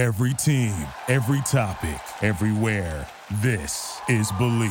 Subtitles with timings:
[0.00, 0.74] Every team,
[1.08, 3.06] every topic, everywhere.
[3.42, 4.70] This is Believe.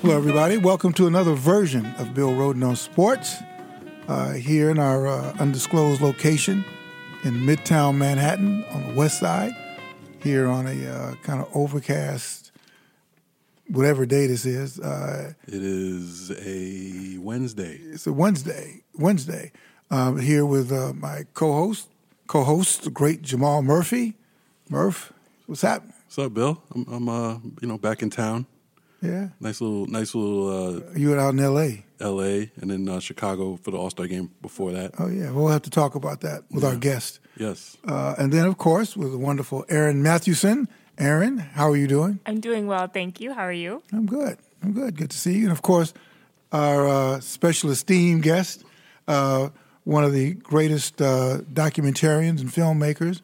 [0.00, 0.56] Hello, everybody.
[0.56, 3.42] Welcome to another version of Bill Rhoden on Sports
[4.08, 6.64] uh, here in our uh, undisclosed location
[7.24, 9.52] in Midtown Manhattan on the west side,
[10.22, 12.52] here on a uh, kind of overcast,
[13.68, 14.78] whatever day this is.
[14.78, 17.78] Uh, It is a Wednesday.
[17.82, 19.52] it's a Wednesday, Wednesday,
[19.90, 21.88] um, here with uh, my co-host,
[22.26, 24.16] co-host, the great Jamal Murphy.
[24.68, 25.12] Murph,
[25.46, 25.94] what's happening?
[26.06, 26.62] What's up, Bill?
[26.74, 28.46] I'm, I'm uh, you know, back in town.
[29.02, 31.83] Yeah, Nice little, nice little you were out in L.A.
[32.00, 32.50] L.A.
[32.60, 34.92] and then uh, Chicago for the All Star game before that.
[34.98, 37.20] Oh yeah, we'll have to talk about that with our guest.
[37.36, 40.68] Yes, Uh, and then, of course, with the wonderful Aaron Mathewson.
[40.98, 42.20] Aaron, how are you doing?
[42.26, 43.32] I'm doing well, thank you.
[43.34, 43.82] How are you?
[43.92, 44.38] I'm good.
[44.62, 44.96] I'm good.
[44.96, 45.42] Good to see you.
[45.44, 45.92] And of course,
[46.52, 48.62] our uh, special esteemed guest,
[49.08, 49.48] uh,
[49.82, 53.20] one of the greatest uh, documentarians and filmmakers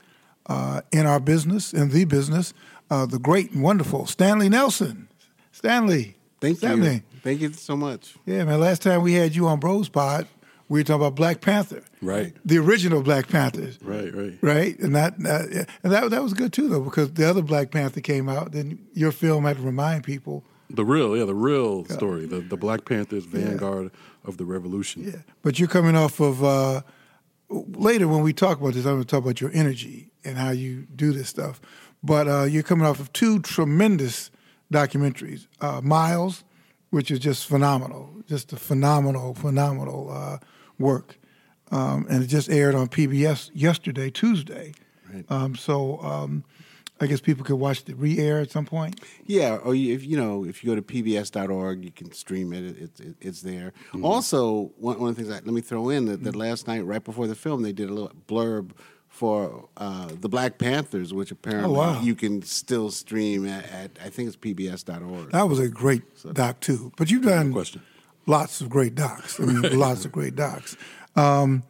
[0.46, 2.52] uh, in our business, in the business,
[2.90, 5.06] uh, the great and wonderful Stanley Nelson.
[5.52, 6.16] Stanley.
[6.40, 6.94] Thank Stanley.
[6.94, 7.02] you.
[7.22, 8.14] Thank you so much.
[8.26, 8.60] Yeah, man.
[8.60, 10.26] Last time we had you on Bros Pod,
[10.68, 11.82] we were talking about Black Panther.
[12.00, 12.34] Right.
[12.44, 13.78] The original Black Panthers.
[13.82, 14.38] right, right.
[14.40, 14.78] right?
[14.78, 15.64] And that, that yeah.
[15.82, 18.52] and that that was good too, though, because the other Black Panther came out.
[18.52, 22.26] Then your film had to remind people, The real, yeah, the real story.
[22.26, 23.90] The the Black Panthers vanguard
[24.24, 25.02] of the revolution.
[25.04, 25.22] yeah.
[25.42, 26.82] But you're coming off of uh,
[27.50, 28.84] later when we talk about this.
[28.86, 31.60] I'm going to talk about your energy and how you do this stuff.
[32.02, 34.30] But uh, you're coming off of two tremendous
[34.72, 36.44] documentaries, uh, Miles,
[36.90, 40.38] which is just phenomenal, just a phenomenal, phenomenal uh,
[40.78, 41.18] work,
[41.70, 44.74] um, and it just aired on PBS yesterday, Tuesday.
[45.28, 46.44] Um, so um,
[47.00, 49.00] I guess people could watch the re-air at some point.
[49.24, 52.76] Yeah, or if you know, if you go to pbs.org, you can stream it.
[52.78, 53.72] It's it, it's there.
[54.02, 56.84] Also, one, one of the things I, let me throw in that, that last night,
[56.84, 58.72] right before the film, they did a little blurb
[59.20, 62.00] for uh, the Black Panthers, which apparently wow.
[62.00, 65.32] you can still stream at, at I think it's pbs.org.
[65.32, 66.00] That was a great
[66.32, 66.90] doc too.
[66.96, 67.82] But you've done question.
[68.24, 69.38] lots of great docs.
[69.38, 70.74] I mean, lots of great docs.
[71.16, 71.64] Um,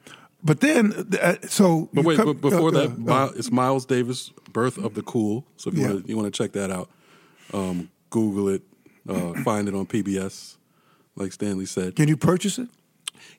[0.44, 3.84] but then, uh, so But wait, come- but before uh, that, uh, Mi- it's Miles
[3.84, 5.44] Davis, Birth of the Cool.
[5.56, 5.88] So if you Yeah.
[5.88, 6.88] want to you want to check that out,
[7.52, 8.62] um, Google it,
[9.08, 10.56] uh, find it on PBS,
[11.16, 11.96] like Stanley said.
[11.96, 12.68] can you purchase it?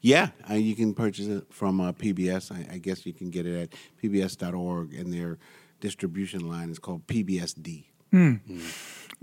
[0.02, 2.52] Yeah, uh, you can purchase it from uh, PBS.
[2.52, 3.70] I, I guess you can get it at
[4.04, 5.38] pbs.org, and their
[5.80, 7.86] distribution line is called PBSD.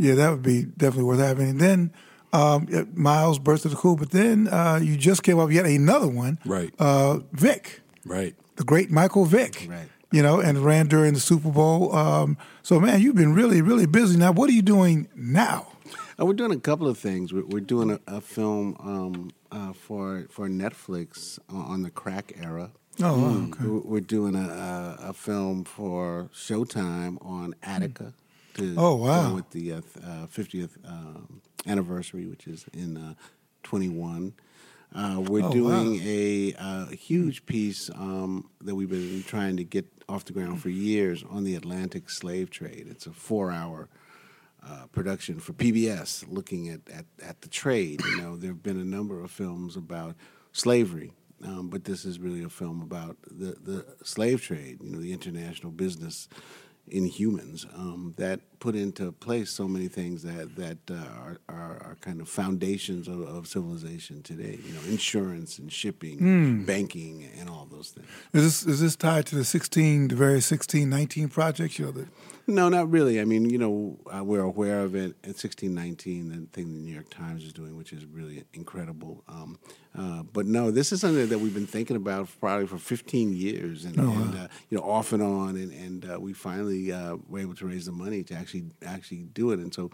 [0.00, 1.48] Yeah, that would be definitely worth having.
[1.50, 1.92] And then
[2.32, 3.96] um, Miles, Birth of the Cool.
[3.96, 6.72] But then uh, you just came up yet another one, Right.
[6.78, 8.34] Uh, Vick, Right.
[8.56, 9.88] the great Michael Vick, Right.
[10.10, 11.94] You know, and ran during the Super Bowl.
[11.94, 14.16] Um, so, man, you've been really, really busy.
[14.16, 15.66] Now, what are you doing now?
[16.18, 17.32] Uh, we're doing a couple of things.
[17.32, 22.70] We're, we're doing a, a film um, uh, for for Netflix on, the crack era.
[23.00, 23.64] Oh, wow, okay.
[23.64, 28.12] We're, doing a, a, a film for Showtime on Attica.
[28.54, 29.34] To Oh, wow.
[29.36, 33.14] with the uh, uh, 50th um, anniversary, which is in uh,
[33.62, 34.32] 21.
[34.92, 39.86] Uh, we're Oh, doing a, uh, huge piece um, that we've been trying to get
[40.08, 42.88] off the ground for years on the Atlantic slave trade.
[42.90, 43.88] It's a four-hour
[44.66, 48.00] uh, production for PBS looking at, at, at the trade.
[48.04, 50.16] You know, there have been a number of films about
[50.52, 51.12] slavery,
[51.44, 55.12] um, but this is really a film about the, the slave trade, you know, the
[55.12, 56.28] international business
[56.88, 61.82] in humans um, that put into place so many things that, that uh, are, are,
[61.82, 67.48] are kind of foundations of, of civilization today, you know, insurance and shipping, banking, and
[67.48, 68.06] all those things.
[68.32, 71.78] Is this is this tied to the sixteen, the various 16, 19 projects?
[71.78, 72.08] You know, that
[72.46, 73.20] No, not really.
[73.20, 75.14] I mean, you know, uh, we're aware of it.
[75.22, 79.22] At sixteen nineteen, the thing the New York Times is doing, which is really incredible.
[79.28, 79.58] Um,
[79.98, 83.84] uh, but no, this is something that we've been thinking about probably for fifteen years,
[83.84, 87.40] and, and uh, you know, off and on, and, and uh, we finally uh, were
[87.40, 88.47] able to raise the money to actually
[88.84, 89.58] actually do it.
[89.58, 89.90] And so,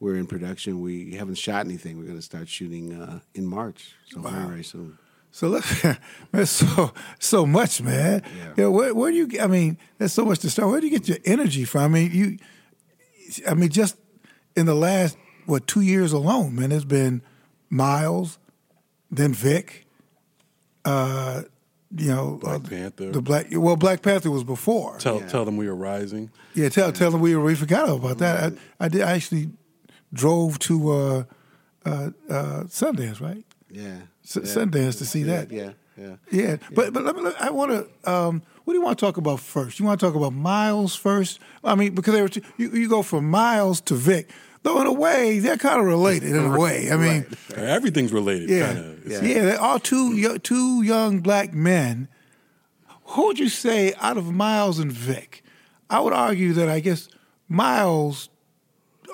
[0.00, 0.80] we're in production.
[0.80, 1.98] We haven't shot anything.
[1.98, 4.98] We're going to start shooting uh, in March, so very very soon.
[5.30, 5.86] So let's,
[6.32, 8.22] there's so so much, man.
[8.36, 8.44] Yeah.
[8.56, 9.40] You know, where, where do you?
[9.40, 10.70] I mean, there's so much to start.
[10.70, 11.82] Where do you get your energy from?
[11.82, 12.38] I mean, you.
[13.48, 13.96] I mean, just
[14.54, 15.16] in the last
[15.46, 17.22] what two years alone, man, it's been
[17.70, 18.38] Miles,
[19.10, 19.86] then Vick.
[20.84, 21.42] Uh,
[21.98, 23.10] you know, Black uh, Panther.
[23.12, 23.46] The Black.
[23.52, 24.98] Well, Black Panther was before.
[24.98, 26.30] Tell tell them we are rising.
[26.54, 28.52] Yeah, tell tell them we we forgot about that.
[28.80, 29.02] I, I did.
[29.02, 29.50] I actually
[30.12, 31.24] drove to uh,
[31.84, 33.44] uh, uh, Sundance, right?
[33.70, 34.42] Yeah, S- yeah.
[34.42, 35.52] Sundance to see Yeah, that.
[35.52, 35.70] yeah.
[35.96, 36.16] yeah.
[36.30, 38.10] Yeah, but but let me, let- I want to.
[38.12, 39.78] Um, what do you want to talk about first?
[39.78, 41.38] You want to talk about Miles first?
[41.62, 44.30] I mean, because they were t- you, you go from Miles to Vick,
[44.66, 46.90] though in a way they're kind of related in a way.
[46.92, 47.24] I mean,
[47.54, 49.06] Everything's related, yeah, kind of.
[49.06, 52.08] yeah, they're all two yo- two young black men.
[53.10, 55.42] Who would you say out of Miles and Vick?
[55.88, 57.08] I would argue that I guess
[57.48, 58.28] Miles,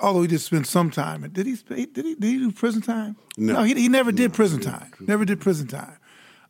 [0.01, 1.55] although he did spend some time, did he?
[1.55, 1.85] Did he?
[1.85, 3.15] Did he do prison time?
[3.37, 3.63] No.
[3.63, 4.91] he, he never did prison time.
[4.99, 5.97] Never did prison time.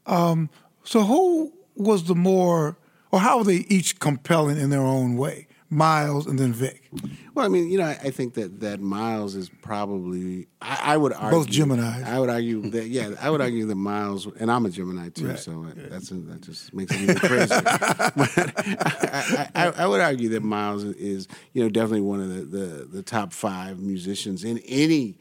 [0.05, 0.49] Um,
[0.83, 2.77] so who was the more,
[3.11, 5.47] or how were they each compelling in their own way?
[5.73, 6.81] Miles and then Vick.
[7.33, 10.47] Well, I mean, you know, I, I think that that Miles is probably.
[10.61, 12.03] I, I would argue Both Geminis.
[12.05, 15.27] I would argue that yeah, I would argue that Miles, and I'm a Gemini too,
[15.29, 15.39] Right.
[15.39, 17.61] so that's that just makes it even crazier.
[19.55, 23.03] I, I would argue that Miles is you know definitely one of the the, the
[23.03, 25.17] top five musicians in any.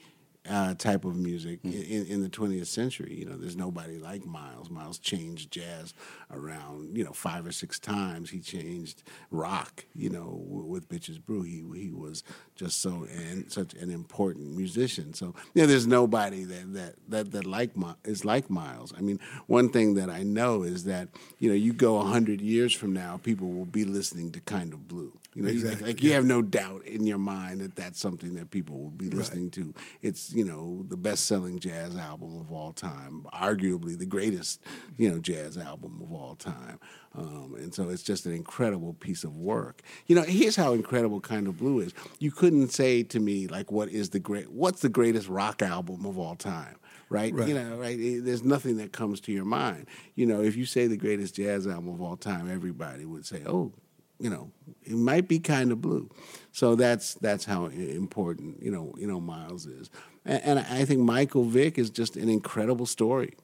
[0.50, 3.14] Uh, type of music in, in the 20th century.
[3.14, 4.70] You know, there's nobody like Miles.
[4.70, 5.94] Miles changed jazz
[6.32, 8.28] around, you know, five or six times.
[8.30, 11.42] He changed rock, you know, w- with Bitches Brew.
[11.42, 12.24] He he was
[12.56, 15.14] just so and such an important musician.
[15.14, 18.92] So yeah, there's nobody that that that that like Mi- is like Miles.
[18.98, 21.06] I mean, one thing that I know is that
[21.38, 24.88] you know, you go hundred years from now, people will be listening to Kind of
[24.88, 25.12] Blue.
[25.34, 28.50] You know, Exactly, like you have no doubt in your mind that that's something that
[28.50, 29.73] people will be listening to.
[30.02, 34.61] It's you know the best-selling jazz album of all time, arguably the greatest
[34.99, 36.79] you know jazz album of all time,
[37.14, 39.82] um, and so it's just an incredible piece of work.
[40.06, 41.93] You know, here's how incredible Kind of Blue is.
[42.19, 44.50] You couldn't say to me like, what is the great?
[44.50, 46.76] What's the greatest rock album of all time?
[47.08, 47.35] Right?
[47.35, 47.49] Right.
[47.49, 47.99] You know, right?
[47.99, 49.87] There's nothing that comes to your mind.
[50.14, 53.43] You know, if you say the greatest jazz album of all time, everybody would say,
[53.46, 53.73] "Oh,
[54.22, 54.52] you know,
[54.84, 56.08] it might be kind of blue.
[56.52, 59.90] So that's that's how important you know you know Miles is,
[60.24, 63.34] and, and I think Michael Vick is just an incredible story,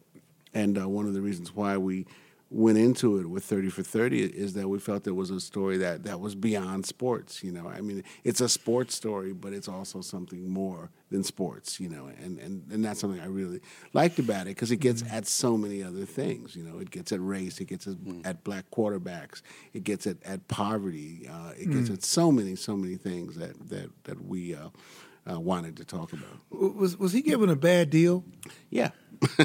[0.54, 2.06] and uh, one of the reasons why we
[2.50, 5.76] went into it with 30 for 30 is that we felt it was a story
[5.76, 7.68] that, that was beyond sports you know?
[7.68, 12.06] I mean it's a sports story but it's also something more than sports you know?
[12.06, 13.60] And, and, and that's something i really
[13.92, 16.78] liked about it because it gets at so many other things you know?
[16.78, 19.42] It gets at race it gets at, at black quarterbacks
[19.74, 23.68] it gets at, at poverty uh, it gets at so many so many things that
[23.68, 24.68] that, that we uh,
[25.30, 26.38] uh, wanted to talk about.
[26.50, 28.24] Was was he given a bad deal?
[28.70, 28.90] yeah.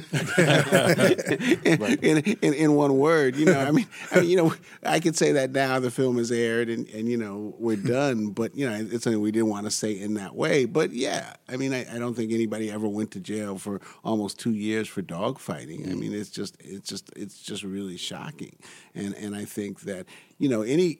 [2.02, 4.54] in, in, in one word, you know, I mean, I mean, you know,
[4.84, 8.30] I could say that now the film is aired and, and you know we're done,
[8.30, 10.66] but you know it's something we didn't want to say in that way.
[10.66, 14.40] But yeah, I mean, I, I don't think anybody ever went to jail for almost
[14.40, 15.90] two years for dog fighting.
[15.90, 18.56] I mean, it's just it's just it's just really shocking,
[18.94, 20.06] and and I think that
[20.38, 21.00] you know any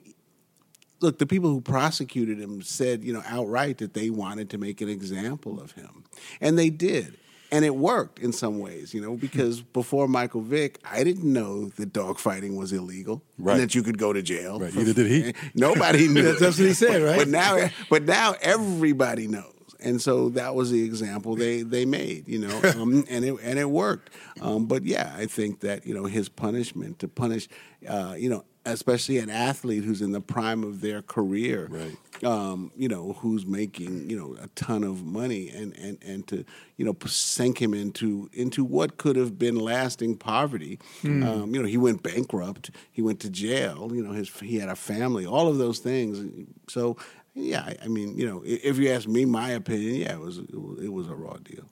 [1.00, 4.80] look, the people who prosecuted him said, you know, outright that they wanted to make
[4.80, 6.04] an example of him.
[6.40, 7.18] And they did.
[7.54, 11.66] And it worked in some ways, you know, because before Michael Vick, I didn't know
[11.76, 13.52] that dogfighting was illegal Right.
[13.54, 14.58] and that you could go to jail.
[14.58, 15.34] Right, neither did he.
[15.54, 16.22] Nobody knew.
[16.22, 17.16] That's- what he said, right?
[17.18, 19.52] But now, but now everybody knows.
[19.78, 23.58] And so that was the example they, they made, you know, um, and it and
[23.58, 24.10] it worked.
[24.40, 27.48] Um, but yeah, I think that you know his punishment to punish,
[27.86, 32.24] uh, you know, especially an athlete who's in the prime of their career, Right.
[32.24, 36.44] um, you know, who's making you know a ton of money, and and and to
[36.76, 40.78] you know sink him into into what could have been lasting poverty.
[41.04, 43.90] Um, you know, he went bankrupt, he went to jail.
[43.94, 46.46] You know, his he had a family, all of those things.
[46.68, 46.96] So.
[47.36, 50.38] Yeah, I, I mean, you know, if you ask me my opinion, yeah, it was
[50.38, 51.64] it was, it was a raw deal.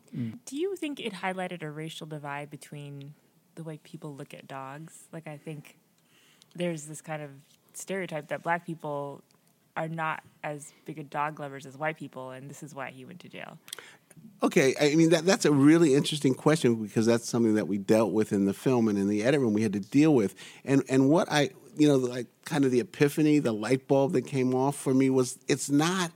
[0.44, 3.14] Do you think it highlighted a racial divide between
[3.54, 5.04] the way people look at dogs?
[5.12, 5.76] Like, I think
[6.54, 7.30] there's this kind of
[7.74, 9.22] stereotype that black people
[9.76, 13.04] are not as big a dog lovers as white people, and this is why he
[13.04, 13.58] went to jail.
[14.42, 18.12] Okay, I mean that that's a really interesting question because that's something that we dealt
[18.12, 20.34] with in the film and in the edit room we had to deal with.
[20.64, 24.22] And and what I you know like kind of the epiphany, the light bulb that
[24.22, 26.12] came off for me was it's not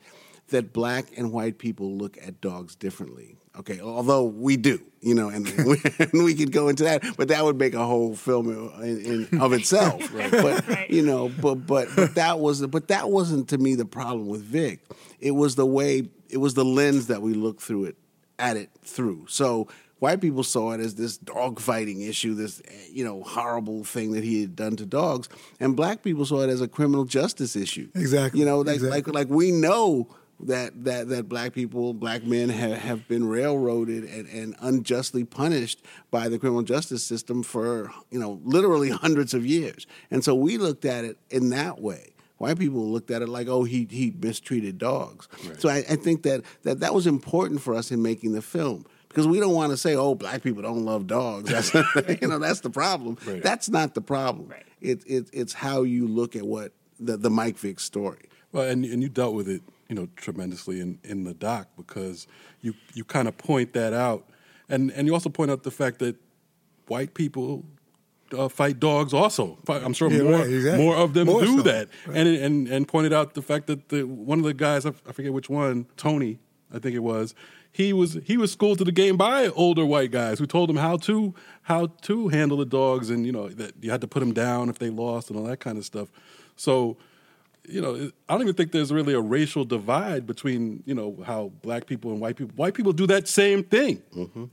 [0.48, 3.35] that black and white people look at dogs differently.
[3.58, 7.28] Okay, although we do, you know, and we, and we could go into that, but
[7.28, 8.50] that would make a whole film
[8.82, 10.02] in, in of itself.
[10.30, 10.90] But Right.
[10.90, 14.42] you know, but but but that was but that wasn't to me the problem with
[14.42, 14.80] Vick.
[15.20, 17.96] It was the way it was the lens that we looked through it
[18.38, 19.26] at it through.
[19.28, 19.68] So
[20.00, 22.60] white people saw it as this dog fighting issue, this
[22.90, 25.28] you know horrible thing that he had done to dogs,
[25.60, 27.88] and black people saw it as a criminal justice issue.
[27.94, 29.12] Exactly, You know, like exactly.
[29.12, 30.08] like like we know
[30.40, 35.82] that that that black people, black men have, have been railroaded and, and unjustly punished
[36.10, 40.58] by the criminal justice system for you know literally hundreds of years, and so we
[40.58, 42.12] looked at it in that way.
[42.38, 45.26] White people looked at it like, oh, he he mistreated dogs.
[45.58, 48.84] So I, I think that, that that was important for us in making the film
[49.16, 51.72] because we don't want to say, "Oh, black people don't love dogs." That's
[52.20, 53.16] you know that's the problem.
[53.26, 53.42] Right.
[53.42, 54.48] That's not the problem.
[54.48, 54.66] Right.
[54.82, 58.28] It, it it's how you look at what the the Mike Vick story.
[58.52, 62.26] Well, and and you dealt with it, you know, tremendously in, in the doc because
[62.60, 64.28] you you kind of point that out,
[64.68, 66.16] and and you also point out the fact that
[66.88, 67.64] white people
[68.36, 69.14] uh, fight dogs.
[69.14, 70.84] Also, I'm sure Yeah, more right, exactly.
[70.84, 71.62] more of them More do so.
[71.62, 74.92] that, and and and pointed out the fact that the one of the guys I
[75.08, 76.38] I forget which one, Tony,
[76.72, 77.34] I think it was.
[77.70, 80.76] He was he was schooled to the game by older white guys who told him
[80.76, 84.20] how to how to handle the dogs and you know that you had to put
[84.20, 86.08] them down if they lost and all that kind of stuff.
[86.56, 86.96] So
[87.68, 91.52] you know, I don't even think there's really a racial divide between, you know, how
[91.62, 92.54] black people and white people.
[92.56, 94.02] White people do that same thing,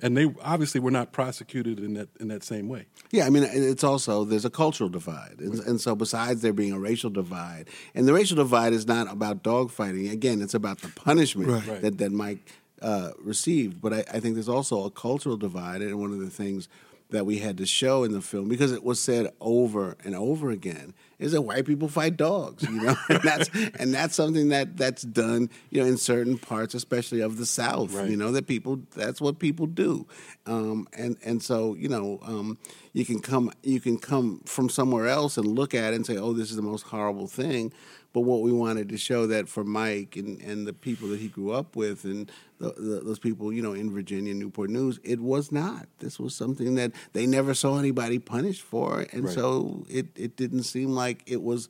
[0.01, 2.85] and they obviously were not prosecuted in that in that same way.
[3.11, 6.73] Yeah, I mean, it's also there's a cultural divide, and, and so besides there being
[6.73, 10.11] a racial divide, and the racial divide is not about dogfighting.
[10.11, 11.67] Again, it's about the punishment Right.
[11.67, 11.81] Right.
[11.81, 12.39] that that Mike
[12.81, 13.81] uh, received.
[13.81, 16.67] But I, I think there's also a cultural divide, and one of the things
[17.09, 20.49] that we had to show in the film because it was said over and over
[20.49, 23.49] again is that white people fight dogs, you know, and that's
[23.79, 27.93] and that's something that that's done, you know, in certain parts, especially of the South,
[27.93, 28.09] Right.
[28.09, 30.05] you know, that people that's what people do,
[30.45, 32.57] um, and and so you know, um,
[32.91, 36.17] you can come you can come from somewhere else and look at it and say,
[36.17, 37.71] oh, this is the most horrible thing.
[38.13, 41.27] But what we wanted to show that for Mike and, and the people that he
[41.27, 45.19] grew up with and the, the, those people, you know, in Virginia, Newport News, it
[45.19, 45.87] was not.
[45.99, 49.33] This was something that they never saw anybody punished for, and Right.
[49.33, 51.69] so it, it didn't seem like it was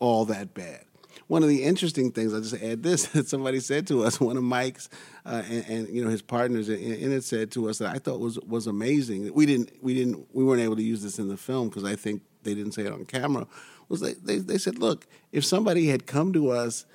[0.00, 0.82] all that bad.
[1.28, 4.36] One of the interesting things, I'll just add this, that somebody said to us, one
[4.36, 4.88] of Mike's
[5.24, 7.98] uh, and, and you know his partners in, in it said to us that I
[7.98, 9.32] thought was was amazing.
[9.34, 11.96] We didn't we didn't we weren't able to use this in the film because I
[11.96, 13.46] think they didn't say it on camera.
[13.88, 16.86] Was they, they they said, look, if somebody had come to us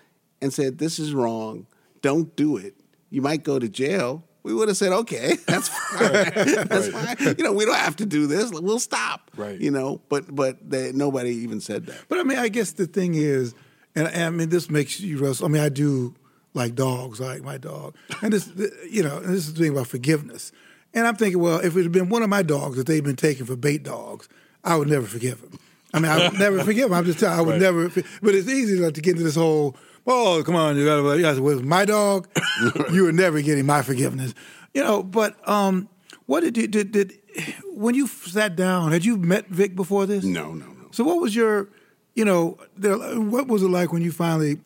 [0.41, 1.67] and said this is wrong,
[2.01, 2.75] don't do it,
[3.09, 4.23] you might go to jail.
[4.43, 6.09] We would have said, okay, that's fine.
[6.67, 7.35] that's fine.
[7.37, 8.51] You know, we don't have to do this.
[8.51, 9.29] We'll stop.
[9.35, 9.59] Right.
[9.59, 11.97] You know, but but they, nobody even said that.
[12.09, 13.53] But I mean, I guess the thing is,
[13.95, 15.45] and, and I mean, this makes you wrestle.
[15.45, 16.15] I mean, I do
[16.53, 18.51] like dogs, I like my dog, and this,
[18.89, 20.51] you know, and this is the thing about forgiveness.
[20.93, 23.15] And I'm thinking, well, if it had been one of my dogs that they'd been
[23.15, 24.27] taken for bait dogs,
[24.63, 25.57] I would never forgive him.
[25.93, 26.93] I mean, I would never forgive him.
[26.93, 27.37] I'm just telling.
[27.37, 27.61] I would Right.
[27.61, 27.89] never.
[28.21, 29.75] But it's easy like, to get into this whole.
[30.07, 30.77] Oh, come on!
[30.77, 31.19] You got to.
[31.19, 32.27] Yeah, well, my dog.
[32.91, 34.33] you were never getting my forgiveness.
[34.73, 35.89] You know, but um,
[36.25, 37.19] what did you did, did
[37.73, 38.91] when you sat down?
[38.91, 40.23] Had you met Vick before this?
[40.23, 40.87] No, no, no.
[40.91, 41.69] So what was your,
[42.15, 44.59] you know, there, what was it like when you finally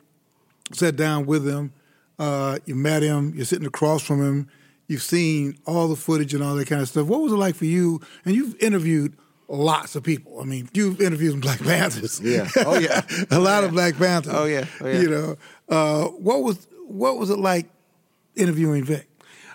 [0.71, 1.73] sat down with him?
[2.17, 3.33] Uh, you met him.
[3.35, 4.47] You're sitting across from him.
[4.87, 7.07] You've seen all the footage and all that kind of stuff.
[7.07, 7.99] What was it like for you?
[8.23, 9.17] And you've interviewed
[9.47, 10.39] lots of people.
[10.39, 12.19] I mean, you've interviewed some Black Panthers.
[12.21, 12.47] Yeah.
[12.57, 13.01] Oh, yeah.
[13.31, 14.33] a lot of Black Panthers.
[14.33, 14.65] Oh, yeah.
[14.81, 14.99] Oh, yeah.
[14.99, 15.35] You know,
[15.69, 17.67] uh, what was what was it like
[18.35, 19.07] interviewing Vick?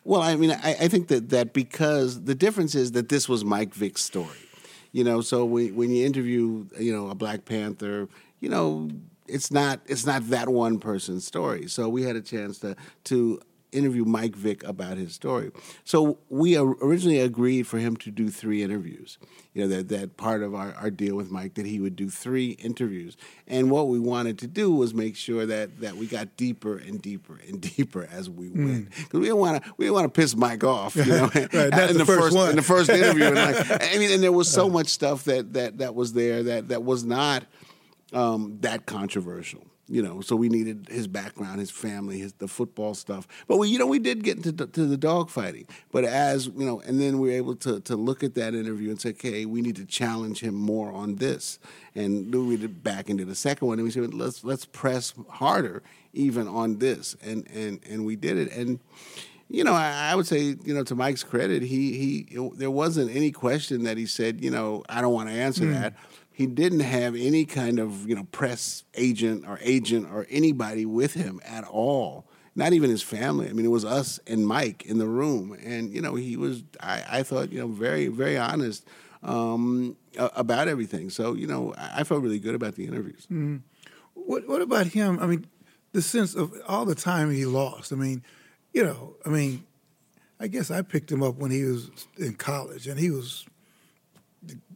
[0.04, 3.44] Well, I mean, I, I think that, that because the difference is that this was
[3.44, 4.36] Mike Vick's story.
[4.92, 8.08] You know, so when, when you interview, you know, a Black Panther,
[8.40, 8.90] you know,
[9.28, 11.68] it's not it's not that one person's story.
[11.68, 13.40] So we had a chance to to
[13.72, 15.50] interview Mike Vick about his story.
[15.84, 19.18] So we originally agreed for him to do three interviews.
[19.52, 22.08] You know, that, that part of our, our deal with Mike that he would do
[22.08, 23.16] three interviews.
[23.48, 27.02] And what we wanted to do was make sure that that we got deeper and
[27.02, 28.90] deeper and deeper as we went.
[28.90, 31.30] Because we didn't want to we didn't want to piss Mike off, you know.
[31.52, 32.50] Right, in the first one.
[32.50, 33.24] in the first interview.
[33.24, 36.42] And like, I mean, and there was so much stuff that that that was there
[36.44, 37.44] that that was not
[38.12, 39.64] um, that controversial.
[39.90, 43.26] You know, so we needed his background, his family, his the football stuff.
[43.48, 45.66] But we, you know, we did get into the, to the dog fighting.
[45.90, 48.90] But as you know, and then we were able to to look at that interview
[48.90, 51.58] and say, okay, we need to challenge him more on this.
[51.96, 55.12] And then we did back into the second one, and we said, let's let's press
[55.28, 55.82] harder
[56.12, 57.16] even on this.
[57.20, 58.52] And and and we did it.
[58.52, 58.78] And
[59.48, 63.10] you know, I, I would say, you know, to Mike's credit, he he there wasn't
[63.10, 65.72] any question that he said, you know, I don't want to answer hmm.
[65.72, 65.94] that.
[66.40, 71.12] He didn't have any kind of you know press agent or agent or anybody with
[71.12, 72.24] him at all.
[72.54, 73.50] Not even his family.
[73.50, 76.62] I mean, it was us and Mike in the room, and you know, he was.
[76.80, 78.86] I, I thought, you know, very very honest
[79.22, 81.10] um, about everything.
[81.10, 83.26] So, you know, I, I felt really good about the interviews.
[84.14, 85.18] What What about him?
[85.20, 85.44] I mean,
[85.92, 87.92] the sense of all the time he lost.
[87.92, 88.22] I mean,
[88.72, 89.66] you know, I mean,
[90.40, 93.44] I guess I picked him up when he was in college, and he was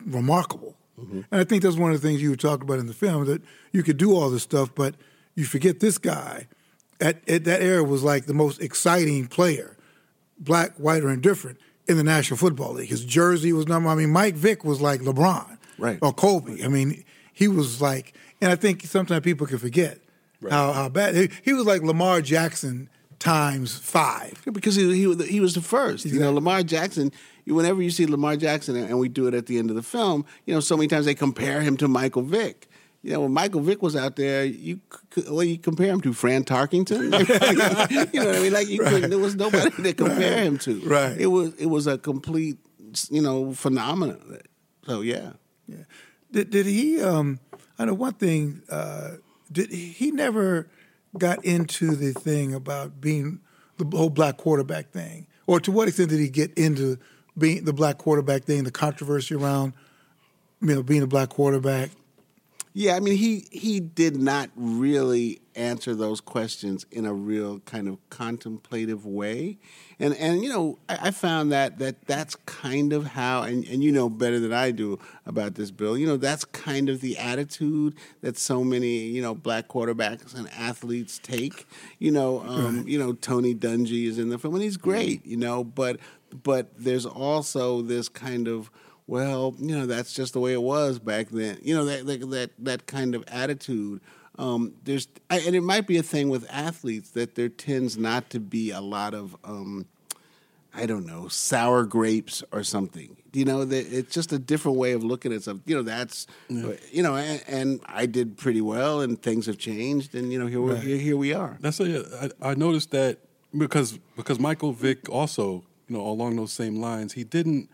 [0.04, 0.76] remarkable.
[1.00, 1.20] Mm-hmm.
[1.30, 3.42] And I think that's one of the things you talked about in the film that
[3.72, 4.94] you could do all this stuff, but
[5.34, 6.46] you forget this guy.
[7.00, 9.76] At, at that era was like the most exciting player,
[10.38, 11.58] black, white, or indifferent,
[11.88, 12.88] in the National Football League.
[12.88, 13.88] His jersey was number.
[13.90, 15.98] I mean, Mike Vick was like LeBron, Right.
[16.00, 16.62] or Kobe.
[16.64, 19.98] I mean, he was like, and I think sometimes people can forget
[20.48, 22.88] how how bad he, he was like Lamar Jackson
[23.25, 24.40] times five.
[24.52, 26.04] because he he, was- he was the first.
[26.04, 27.11] You know, Lamar Jackson.
[27.47, 30.25] Whenever you see Lamar Jackson, and we do it at the end of the film,
[30.47, 32.69] you know, so many times they compare him to Michael Vick.
[33.02, 34.81] You know, when Michael Vick was out there, you
[35.28, 36.12] what do you compare him to?
[36.14, 37.02] Fran Tarkenton?
[38.14, 38.52] you know what I mean?
[38.52, 40.81] Like you couldn't, there was nobody to compare him to.
[40.87, 41.16] Right.
[41.21, 42.57] It was it was a complete,
[43.11, 44.38] you know, phenomenon.
[44.87, 45.33] So yeah.
[45.66, 45.85] Yeah.
[46.33, 47.02] Did did he?
[47.02, 47.40] Um,
[47.78, 48.62] I know one thing.
[48.71, 49.16] Uh,
[49.52, 50.69] did he never
[51.18, 53.40] got into the thing about being
[53.78, 56.99] the whole black quarterback thing, or to what extent did he get into
[57.37, 59.73] being the black quarterback thing, the controversy around,
[60.61, 61.90] you know, being a black quarterback?
[62.73, 67.88] Yeah, I mean, he he did not really answer those questions in a real kind
[67.88, 69.58] of contemplative way,
[69.99, 73.82] and and you know, I, I found that that that's kind of how, and and
[73.82, 75.96] you know better than I do about this, Bill.
[75.96, 80.49] You know, that's kind of the attitude that so many you know black quarterbacks and
[80.50, 81.66] athletes take.
[81.99, 85.25] You know, um, you know, Tony Dungy is in the film, and he's great.
[85.26, 85.99] You know, but
[86.42, 88.70] but there's also this kind of
[89.06, 91.58] well, you know, that's just the way it was back then.
[91.62, 94.00] You know, that that that, that kind of attitude.
[94.38, 98.30] Um, there's, I, and it might be a thing with athletes that there tends not
[98.30, 99.86] to be a lot of, um,
[100.74, 103.16] I don't know, sour grapes or something.
[103.32, 105.62] You know, that it's just a different way of looking at something.
[105.66, 106.26] You know, that's,
[106.92, 110.46] you know, and, and I did pretty well, and things have changed, and you know,
[110.46, 111.56] here we here, here we are.
[111.60, 113.18] That's a, I, I noticed that
[113.56, 117.68] because because Michael Vick also, you know, along those same lines, he didn't,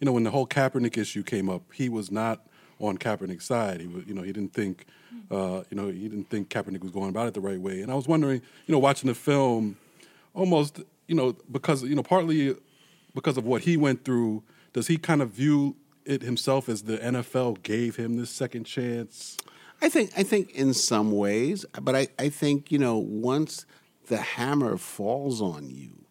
[0.00, 2.45] you know, when the whole Kaepernick issue came up, he was not
[2.80, 3.80] on Kaepernick's side.
[3.80, 4.86] He was, you know, he didn't think,
[5.30, 7.80] uh, you know, he didn't think Kaepernick was going about it the right way.
[7.80, 9.76] And I was wondering, you know, watching the film,
[10.34, 12.56] almost, you know, because you know, partly
[13.14, 14.42] because of what he went through,
[14.72, 19.36] does he kind of view it himself as the NFL gave him this second chance?
[19.82, 23.66] I think I think in some ways, but I, I think, you know, once
[24.06, 26.06] the hammer falls on you,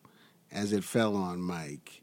[0.52, 2.02] as it fell on Mike,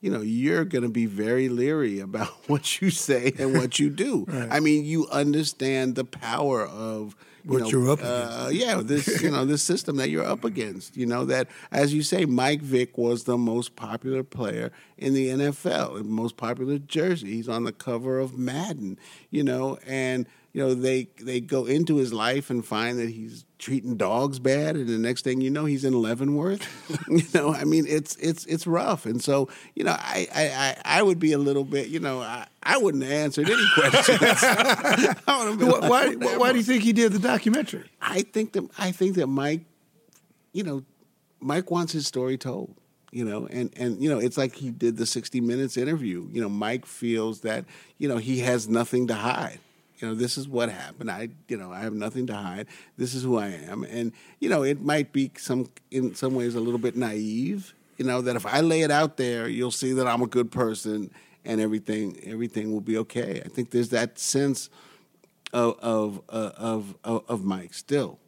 [0.00, 4.26] you know, you're gonna be very leery about what you say and what you do.
[4.50, 7.14] I mean, you understand the power of
[7.44, 10.44] you What know, you're up uh, yeah, this you know this system that you're up
[10.44, 10.96] against.
[10.96, 15.28] You know that, as you say, Mike Vick was the most popular player in the
[15.28, 17.32] NFL, the most popular jersey.
[17.32, 18.98] He's on the cover of Madden.
[19.30, 23.44] You know, and you know they they go into his life and find that he's
[23.58, 26.66] treating dogs bad, and the next thing you know, he's in Leavenworth.
[27.08, 30.98] you know, I mean, it's it's it's rough, and so you know, I I I,
[30.98, 34.18] I would be a little bit, you know, I, I wouldn't have answered any questions.
[35.24, 37.88] Why, why, why do you think he did the documentary?
[38.00, 39.62] I think that I think that Mike,
[40.52, 40.82] you know,
[41.38, 42.74] Mike wants his story told.
[43.12, 46.28] You know, and and you know, it's like he did the sixty minutes interview.
[46.30, 47.64] You know, Mike feels that
[47.98, 49.58] you know he has nothing to hide.
[50.00, 51.10] You know, this is what happened.
[51.10, 52.66] I, you know, I have nothing to hide.
[52.96, 56.54] This is who I am, and you know, it might be some in some ways
[56.54, 57.74] a little bit naive.
[57.98, 60.50] You know, that if I lay it out there, you'll see that I'm a good
[60.50, 61.10] person,
[61.44, 63.42] and everything everything will be okay.
[63.44, 64.70] I think there's that sense
[65.52, 68.18] of of of of, of Mike still.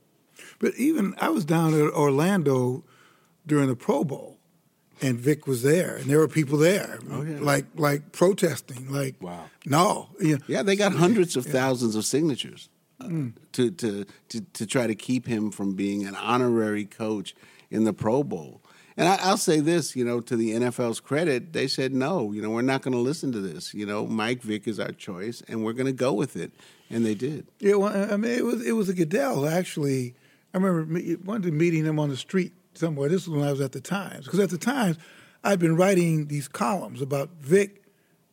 [0.58, 2.84] But even I was down at Orlando
[3.46, 4.38] during the Pro Bowl,
[5.02, 9.46] and Vick was there, and there were people there, like like protesting, like Wow.
[9.66, 12.68] no, know, Yeah, they got hundreds of thousands of signatures
[13.00, 13.08] uh,
[13.52, 17.34] to, to to to try to keep him from being an honorary coach
[17.70, 18.60] in the Pro Bowl.
[18.96, 22.30] And I, I'll say this, you know, to the NFL's credit, they said no.
[22.32, 23.72] You know, we're not going to listen to this.
[23.72, 26.52] You know, Mike Vick is our choice, and we're going to go with it,
[26.90, 27.46] and they did.
[27.58, 30.14] Yeah, well, I mean, it was it was a Goodell actually.
[30.54, 33.08] I remember one day meeting him on the street somewhere.
[33.08, 34.96] This was when I was at the Times, because at the Times
[35.44, 37.82] I'd been writing these columns about Vick,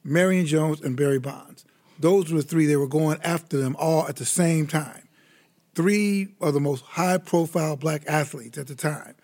[0.03, 1.65] Marion Jones, and Barry Bonds.
[1.99, 2.65] Those were the three.
[2.65, 5.07] They were going after them all at the same time.
[5.75, 9.15] Three of the most high-profile black athletes at the time: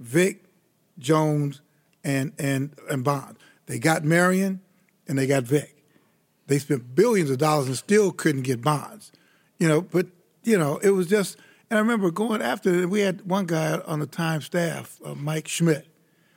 [0.00, 0.44] Vick,
[0.98, 1.60] Jones,
[2.02, 3.38] and and and Bonds.
[3.66, 4.60] They got Marion,
[5.06, 5.84] and they got Vick.
[6.46, 9.12] They spent billions of dollars and still couldn't get bonds.
[9.58, 10.06] You know, but
[10.42, 11.36] you know, it was just.
[11.72, 12.82] And I remember going after.
[12.82, 15.86] It, we had one guy on the Times staff, uh, Mike Schmidt,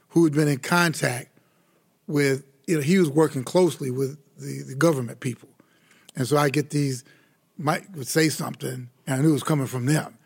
[0.08, 1.28] who had been in contact
[2.08, 2.45] with.
[2.67, 5.50] You know, he was working closely with the, the government people,
[6.15, 7.04] and so I get these.
[7.58, 10.17] Mike would say something, and I knew it was coming from them.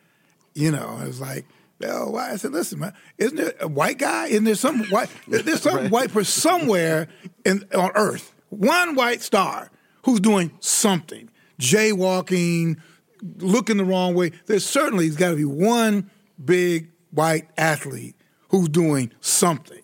[0.54, 1.48] You know, it was like,
[1.84, 2.34] oh, why?
[2.34, 4.28] I said, listen, man, isn't there a white guy?
[4.28, 5.10] Isn't there some white?
[5.28, 7.08] There's some white person somewhere
[7.44, 9.72] in, on Earth, one white star
[10.04, 12.78] who's doing something, jaywalking,
[13.22, 14.32] looking the wrong way.
[14.46, 16.10] There's certainly has got to be one
[16.44, 18.16] big white athlete
[18.50, 19.82] who's doing something,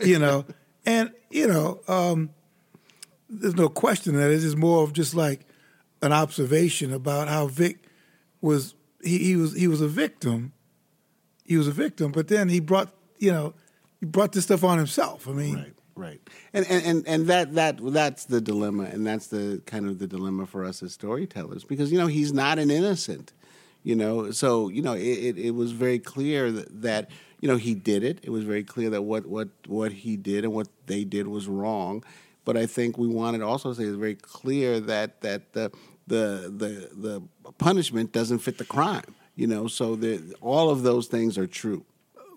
[0.00, 0.44] you know,
[0.84, 2.30] and you know, um,
[3.28, 5.40] there's no question that it is more of just like
[6.02, 7.78] an observation about how Vick
[8.40, 10.52] was he, he was he was a victim.
[11.44, 13.54] He was a victim, but then he brought you know,
[14.00, 15.28] he brought this stuff on himself.
[15.28, 16.20] I mean, Right, right,
[16.52, 20.06] and and and, and that that that's the dilemma, and that's the kind of the
[20.06, 23.32] dilemma for us as storytellers, because you know he's not an innocent,
[23.82, 24.30] you know.
[24.30, 28.04] So you know it, it, it was very clear that, that you know he did
[28.04, 28.20] it.
[28.22, 31.48] It was very clear that what what what he did and what they did was
[31.48, 32.04] wrong.
[32.44, 35.72] But I think we wanted also to say it's very clear that that the
[36.06, 39.66] the the the punishment doesn't fit the crime, you know.
[39.66, 41.84] So the, all of those things are true.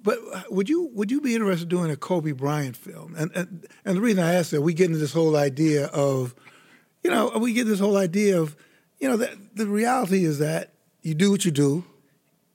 [0.01, 0.17] But
[0.51, 3.15] would you would you be interested in doing a Kobe Bryant film?
[3.17, 6.35] And and, and the reason I ask that, we get into this whole idea of,
[7.03, 8.55] you know, we get this whole idea of,
[8.99, 11.83] you know, that the reality is that you do what you do,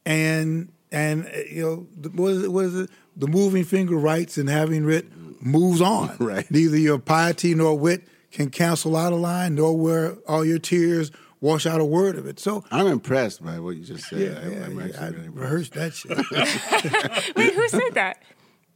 [0.06, 2.52] and and uh, you know, the, what is it?
[2.52, 2.90] What is it?
[3.16, 5.06] The moving finger writes, and having writ
[5.40, 6.16] moves on.
[6.18, 6.50] Right.
[6.50, 11.10] Neither your piety nor wit can cancel out a line, nor where all your tears
[11.44, 12.40] wash out a word of it.
[12.40, 12.64] So.
[12.70, 14.18] I'm impressed by what you just said.
[14.20, 14.84] Yeah, I, yeah, I'm yeah.
[14.86, 15.74] actually I really impressed.
[15.74, 17.36] rehearsed that shit.
[17.36, 18.22] Wait, who said that?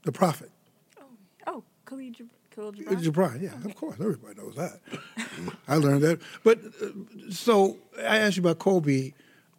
[0.04, 0.50] the prophet.
[1.46, 3.02] Oh, Khalid Gib- Khalil Uh, Gibran.
[3.02, 4.81] Gibran, yeah, of course, everybody knows that.
[5.66, 6.20] I learned that.
[6.44, 6.88] But uh,
[7.31, 9.12] so I asked you about Kobe.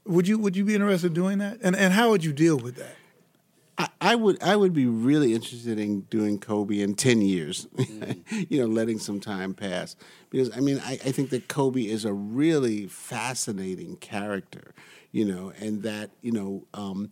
[0.06, 1.60] Would you would you be interested in doing that?
[1.62, 2.95] And and how would you deal with that?
[3.80, 7.68] I, I would I would be really interested in doing Kobe in ten years,
[8.50, 9.96] you know, letting some time pass.
[10.30, 14.76] Because I mean I, I think that Kobe is a really fascinating character,
[15.12, 17.10] you know, and that you know um,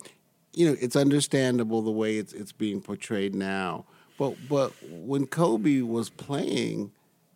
[0.52, 3.86] you know it's understandable the way it's it's being portrayed now,
[4.18, 6.92] but but when Kobe was playing,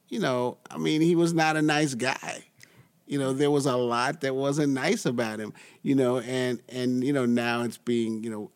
[0.09, 2.45] you know, I mean he was not a nice guy
[3.13, 7.05] you know there was a lot that wasn't nice about him you know and and
[7.05, 8.51] you know now it's being you know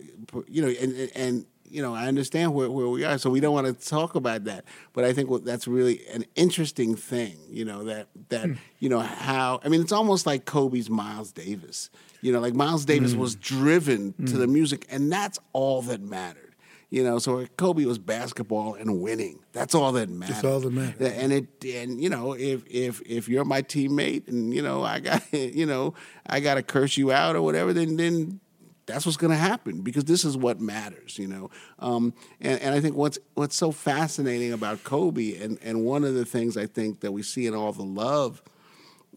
[0.49, 3.53] you know and and, you know i understand where, where we are so we don't
[3.53, 4.65] want to talk about that.
[4.95, 8.55] But i think that's really an interesting thing you know that that hmm.
[8.79, 11.91] you know how i mean it's almost like kobe's miles davis
[12.23, 13.19] you know like miles davis hmm.
[13.19, 14.55] was driven to the hmm.
[14.55, 16.46] music and that's all that mattered
[16.89, 19.41] you know, so Kobe was basketball and winning.
[19.53, 20.45] That's all that matters.
[20.45, 21.13] all that matters.
[21.13, 25.01] And it and you know, if if if you're my teammate and you know I
[25.01, 25.95] got you know
[26.27, 28.41] I got to curse you out or whatever, then then
[28.87, 31.51] that's what's going to happen because this is what matters, you know.
[31.81, 36.15] Um, and, and I think what's what's so fascinating about Kobe, and, and one of
[36.15, 38.43] the things I think that we see in all the love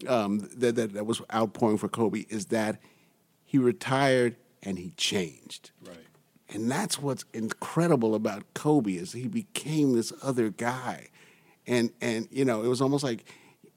[0.08, 2.80] um, that, that that was outpouring for Kobe is that
[3.44, 5.70] he retired and he changed.
[5.86, 5.96] Right.
[6.52, 11.08] And that's what's incredible about Kobe is he became this other guy.
[11.66, 13.24] And and you know, it was almost like,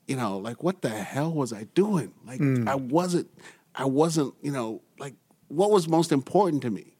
[0.07, 2.13] you know, like what the hell was I doing?
[2.25, 2.67] Like mm.
[2.67, 3.29] I wasn't
[3.75, 5.13] I wasn't, you know, like
[5.49, 6.95] what was most important to me?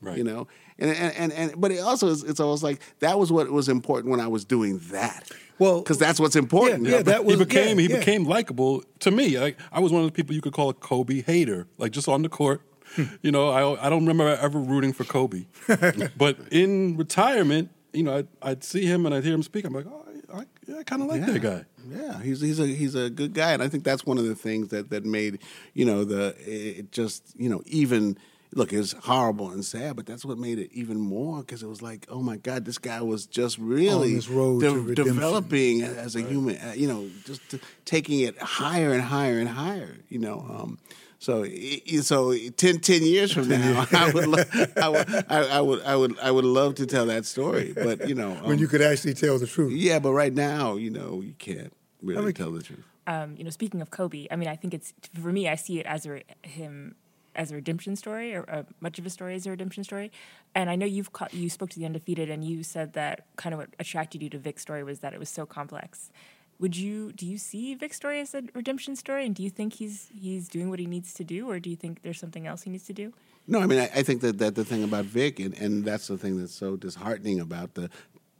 [0.00, 0.18] Right.
[0.18, 0.46] You know?
[0.78, 3.68] And and and, and but it also is it's almost like that was what was
[3.68, 5.30] important when I was doing that.
[5.58, 6.86] Well, because that's what's important.
[6.86, 7.98] yeah, that was- he became yeah, he yeah.
[7.98, 9.38] became likable to me.
[9.38, 12.08] I, I was one of the people you could call a Kobe hater, like just
[12.08, 12.60] on the court.
[13.22, 15.46] you know, I I don't remember ever rooting for Kobe,
[16.16, 19.64] but in retirement, you know, I'd, I'd see him and I'd hear him speak.
[19.64, 21.64] I'm like, oh, I, yeah, I kind of like that guy.
[21.88, 24.34] Yeah, he's he's a he's a good guy, and I think that's one of the
[24.34, 25.38] things that that made
[25.74, 28.18] you know the it just you know even
[28.54, 31.68] look it was horrible and sad, but that's what made it even more because it
[31.68, 36.16] was like oh my god, this guy was just really this road to developing as
[36.16, 40.18] a human, uh, you know, just to, taking it higher and higher and higher, you
[40.18, 40.44] know.
[40.48, 40.78] Um,
[41.18, 44.44] so, i- i- so 10, 10 years from now, I would, lo-
[44.80, 47.72] I would, I, I would, I would, I would love to tell that story.
[47.74, 49.72] But you know, when um, you could actually tell the truth.
[49.72, 52.84] yeah, but right now, you know, you can't really mean- tell the truth.
[53.06, 55.48] um, you know, speaking of Kobe, I mean, I think it's for me.
[55.48, 56.94] I see it as a him
[57.34, 60.10] as a redemption story, or uh, much of his story is a redemption story.
[60.54, 63.52] And I know you've ca- you spoke to the undefeated, and you said that kind
[63.52, 66.10] of what attracted you to Vick's story was that it was so complex.
[66.58, 69.74] Would you do you see Vick's story as a redemption story, and do you think
[69.74, 72.62] he's he's doing what he needs to do, or do you think there's something else
[72.62, 73.12] he needs to do?
[73.46, 76.08] No, I mean, I, I think that, that the thing about Vick, and, and that's
[76.08, 77.88] the thing that's so disheartening about the,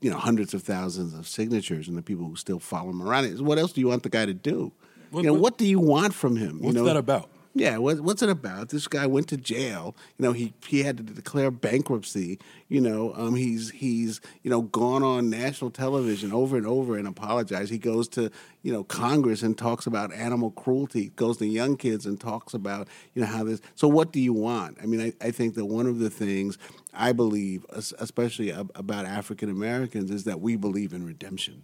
[0.01, 3.23] you know, hundreds of thousands of signatures and the people who still follow him around
[3.25, 4.73] is what else do you want the guy to do?
[5.11, 6.59] What- you know, what- what do you want from him?
[6.61, 6.85] What's you know?
[6.85, 7.29] that about?
[7.59, 8.69] Yeah, what, what's it about?
[8.69, 9.95] This guy went to jail.
[10.17, 12.37] You know, he he had to declare bankruptcy.
[12.67, 17.07] You know, um, he's he's you know gone on national television over and over and
[17.07, 17.71] apologized.
[17.71, 18.29] He goes to
[18.61, 21.09] you know Congress and talks about animal cruelty.
[21.15, 23.59] Goes to young kids and talks about you know how this.
[23.73, 24.77] So what do you want?
[24.81, 26.59] I mean, I, I think that one of the things
[26.93, 31.63] I believe, especially about African Americans, is that we believe in redemption.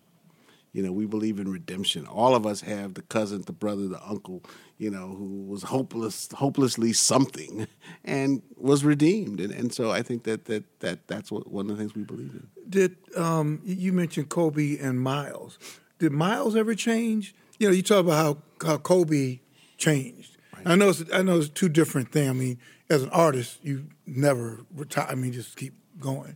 [0.74, 2.08] You know, we believe in redemption.
[2.08, 4.44] All of us have the cousin, the brother, the uncle,
[4.80, 7.68] you know, who was hopeless, hopelessly something,
[8.04, 9.40] and was redeemed.
[9.40, 12.04] And, and so I think that, that that that's what one of the things we
[12.04, 12.48] believe in.
[12.68, 15.60] Did um, you mentioned Kobe and Miles?
[16.00, 17.36] Did Miles ever change?
[17.60, 19.40] You know, you talk about how, how Kobe
[19.78, 20.38] changed.
[20.66, 22.30] I know it's, I know it's two different things.
[22.30, 22.60] I mean,
[22.90, 25.08] as an artist, you never retire.
[25.10, 26.36] I mean, just keep going.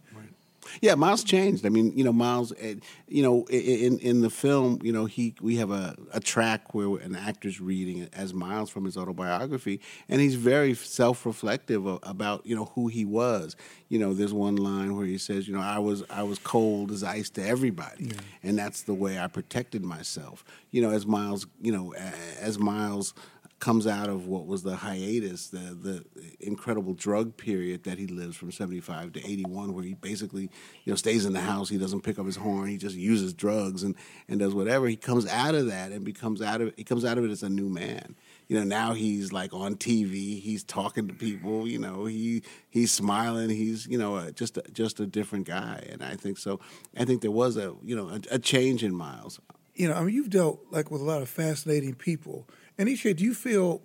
[0.81, 1.65] Yeah, Miles changed.
[1.65, 2.53] I mean, you know, Miles.
[2.59, 2.75] eh,
[3.09, 6.97] You know, in in the film, you know, he we have a, a track where
[7.01, 12.55] an actor's reading as Miles from his autobiography, and he's very self reflective about you
[12.55, 13.55] know who he was.
[13.89, 16.91] You know, there's one line where he says, you know, I was I was cold
[16.91, 18.11] as ice to everybody,
[18.43, 20.43] and that's the way I protected myself.
[20.71, 21.93] You know, as Miles, you know,
[22.39, 23.13] as Miles
[23.59, 26.05] comes out of what was the hiatus, the the
[26.39, 30.43] incredible drug period that he lives from 75 to 81 where he basically,
[30.83, 33.33] you know, stays in the house, he doesn't pick up his horn, he just uses
[33.33, 33.95] drugs and
[34.27, 34.87] and does whatever.
[34.87, 37.41] He comes out of that and becomes out of he comes out of it as
[37.41, 38.15] a new man.
[38.47, 42.91] You know, now he's like on TV, he's talking to people, you know, he he's
[42.91, 46.59] smiling, he's, you know, just a, just a different guy and I think so
[46.95, 49.39] I think there was a, you know, a, a change in Miles.
[49.73, 52.47] You know, I mean, you've dealt like with a lot of fascinating people.
[52.77, 53.81] And Isha, do you feel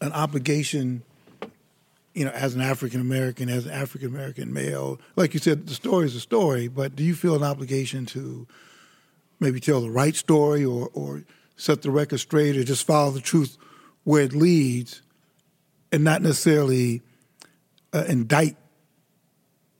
[0.00, 1.02] an obligation,
[2.14, 5.00] you know, as an African American, as an African American male?
[5.14, 8.46] Like you said, the story is a story, but do you feel an obligation to
[9.38, 11.22] maybe tell the right story or, or
[11.56, 13.56] set the record straight or just follow the truth
[14.04, 15.02] where it leads
[15.92, 17.02] and not necessarily
[17.92, 18.56] uh, indict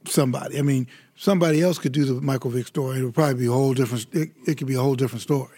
[0.07, 0.59] somebody?
[0.59, 3.01] I mean, somebody else could do the Michael Vick story.
[3.01, 5.57] It would probably be a whole different, it, it could be a whole different story.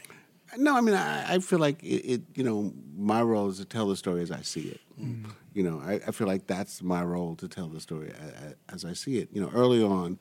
[0.56, 3.64] No, I mean, I, I feel like it, it, you know, my role is to
[3.64, 4.80] tell the story as I see it.
[5.54, 8.84] You know, I, I feel like that's my role to tell the story as, as
[8.84, 9.28] I see it.
[9.32, 10.18] You know, early on,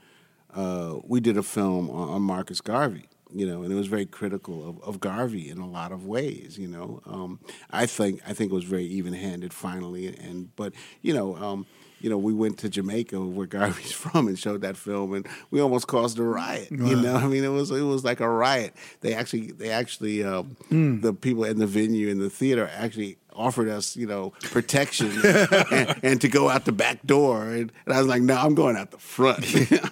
[0.53, 3.09] uh, we did a film on, on Marcus Garvey.
[3.35, 6.57] You know, and it was very critical of, of Garvey in a lot of ways.
[6.59, 7.39] You know, um,
[7.71, 11.35] I think I think it was very even-handed finally, and but you know.
[11.37, 11.65] Um,
[12.03, 15.61] you know, we went to Jamaica where Garvey's from and showed that film, and we
[15.61, 16.69] almost caused a riot.
[16.69, 18.75] You know, I mean, it was it was like a riot.
[18.99, 23.69] They actually, they actually, um, the people in the venue in the theater actually offered
[23.69, 25.11] us, you know, protection
[25.71, 28.53] and, and to go out the back door, and, and I was like, no, I'm
[28.53, 29.45] going out the front.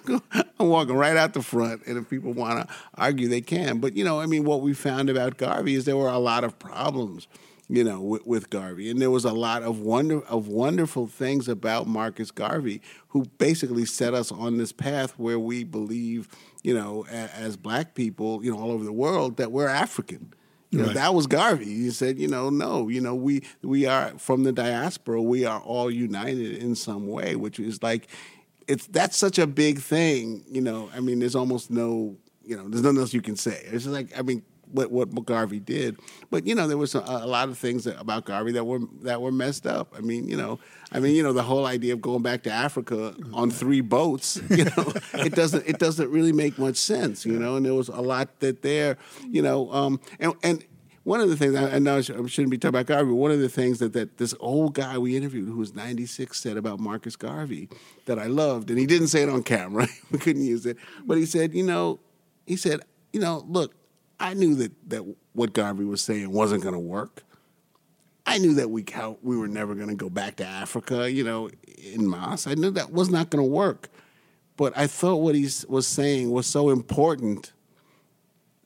[0.06, 0.22] I'm
[0.60, 3.78] I'm walking right out the front, and if people want to argue, they can.
[3.78, 6.44] But you know, I mean, what we found about Garvey is there were a lot
[6.44, 7.26] of problems
[7.72, 8.90] you know, with, with Garvey.
[8.90, 13.86] And there was a lot of wonder of wonderful things about Marcus Garvey, who basically
[13.86, 16.28] set us on this path where we believe,
[16.62, 20.34] you know, a, as black people, you know, all over the world, that we're African.
[20.70, 20.94] You know, Right.
[20.96, 21.64] that was Garvey.
[21.64, 25.22] He said, you know, no, you know, we we are from the diaspora.
[25.22, 28.06] We are all united in some way, which is like,
[28.68, 30.44] it's that's such a big thing.
[30.46, 33.62] You know, I mean, there's almost no, you know, there's nothing else you can say.
[33.64, 35.98] It's just like, I mean, what what Garvey did,
[36.30, 38.80] but you know, there was a, a lot of things that, about Garvey that were
[39.02, 39.94] that were messed up.
[39.96, 40.58] I mean, you know,
[40.90, 44.40] I mean, you know, the whole idea of going back to Africa on three boats,
[44.50, 47.56] you know, it doesn't it doesn't really make much sense, you know.
[47.56, 50.64] And there was a lot that there, you know, um, and and
[51.04, 53.10] one of the things I, know I shouldn't be talking about Garvey.
[53.10, 56.56] One of the things that, that this old guy we interviewed, who was 96, said
[56.56, 57.68] about Marcus Garvey
[58.06, 59.88] that I loved, and he didn't say it on camera.
[60.12, 61.98] we couldn't use it, but he said, you know,
[62.46, 62.80] he said,
[63.12, 63.74] you know, look,
[64.22, 67.24] I knew that that what Garvey was saying wasn't going to work.
[68.24, 71.24] I knew that we how we were never going to go back to Africa, you
[71.24, 71.50] know,
[71.92, 72.46] in mass.
[72.46, 73.88] I knew that was not going to work.
[74.56, 77.52] But I thought what he was saying was so important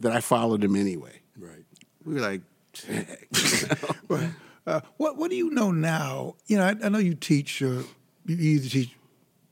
[0.00, 1.20] that I followed him anyway.
[1.38, 1.64] Right.
[2.04, 2.42] We were like.
[4.66, 6.34] Uh, what What do you know now?
[6.48, 7.62] You know, I, I know you teach.
[7.62, 7.82] Uh,
[8.26, 8.96] you either teach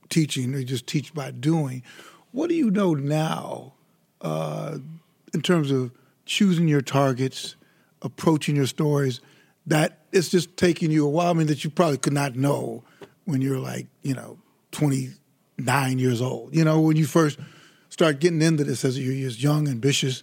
[0.09, 1.85] teaching or you just teach by doing.
[2.33, 3.75] What do you know now
[4.21, 4.79] uh,
[5.35, 5.91] in terms of
[6.25, 7.57] choosing your targets,
[8.01, 9.21] approaching your stories?
[9.67, 11.31] That it's just taking you a while.
[11.31, 12.85] I mean, that you probably could not know
[13.25, 14.39] when you're like, you know,
[14.71, 15.11] twenty
[15.59, 16.55] nine years old.
[16.55, 17.39] You know, when you first
[17.89, 20.23] start getting into this as you're this young, ambitious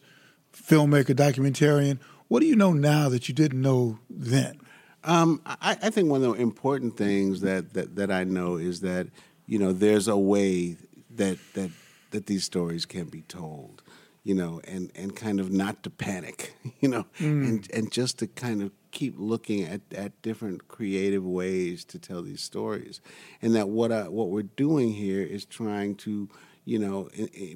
[0.54, 2.00] filmmaker, documentarian.
[2.28, 4.60] What do you know now that you didn't know then?
[5.04, 8.82] Um, I, I think one of the important things that, that, that I know is
[8.82, 9.08] that
[9.48, 10.78] you know there's a way
[11.16, 11.72] that that
[12.12, 13.81] that these stories can be told,
[14.24, 17.48] you know, and, and kind of not to panic, you know, mm.
[17.48, 22.22] and and just to kind of keep looking at, at different creative ways to tell
[22.22, 23.02] these stories,
[23.42, 26.30] and that what I, what we're doing here is trying to
[26.64, 27.10] you know,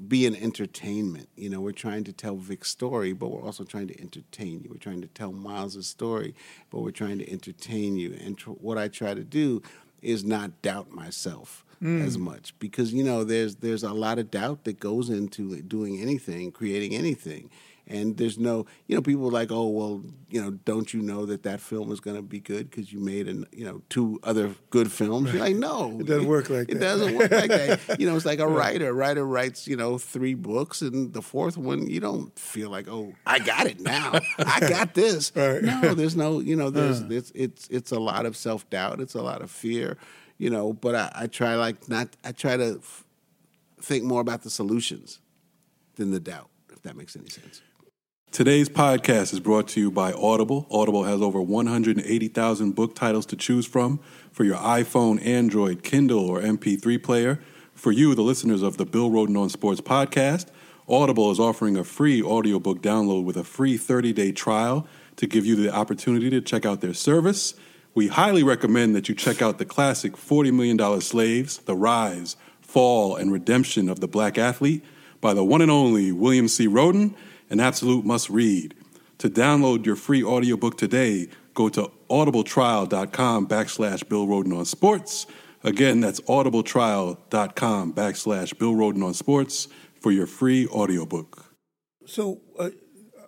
[0.07, 1.29] be an entertainment.
[1.35, 4.69] You know, we're trying to tell Vick's story, but we're also trying to entertain you.
[4.71, 6.33] We're trying to tell Miles's story,
[6.71, 8.17] but we're trying to entertain you.
[8.19, 9.61] And tr- what I try to do
[10.01, 12.21] is not doubt myself as mm.
[12.21, 16.51] much because you know there's there's a lot of doubt that goes into doing anything,
[16.51, 17.49] creating anything.
[17.87, 21.27] And there's no, you know, people are like, oh, well, you know, don't you know
[21.27, 24.19] that that film is going to be good because you made, an, you know, two
[24.23, 25.31] other good films?
[25.31, 26.77] You're like, no, It doesn't work like it that.
[26.77, 27.79] It doesn't work like that.
[27.99, 28.89] You know, it's like a writer.
[28.89, 32.87] A writer writes, you know, three books, and the fourth one, you don't feel like,
[32.89, 34.19] oh, I got it now.
[34.39, 35.31] I got this.
[35.35, 35.61] Right.
[35.61, 37.07] No, there's no, you know, there's uh.
[37.11, 38.99] it's it's it's a lot of self doubt.
[38.99, 39.97] It's a lot of fear,
[40.37, 40.73] you know.
[40.73, 42.09] But I, I try like not.
[42.23, 43.03] I try to f-
[43.81, 45.19] think more about the solutions
[45.95, 47.61] than the doubt, if that makes any sense.
[48.31, 50.67] Today's podcast is brought to you by Audible.
[50.69, 54.01] Audible has over 180,000 book titles to choose from
[54.33, 57.39] for your iPhone, Android, Kindle, or MP3 player.
[57.73, 60.47] For you, the listeners of the Bill Rhoden on Sports podcast,
[60.87, 65.45] Audible is offering a free audiobook download with a free 30 day trial to give
[65.45, 67.53] you the opportunity to check out their service.
[67.95, 73.15] We highly recommend that you check out the classic $40 Million Slaves, The Rise, Fall,
[73.15, 74.83] and Redemption of the Black Athlete
[75.21, 76.67] by the one and only William C.
[76.67, 77.15] Rhoden,
[77.49, 78.75] an absolute must read.
[79.19, 85.25] To download your free audiobook today, go to audibletrial.com backslash Bill Rhoden on Sports.
[85.63, 89.69] Again, that's audibletrial.com backslash Bill Rhoden on Sports
[90.01, 91.45] for your free audiobook.
[92.05, 92.71] So, uh,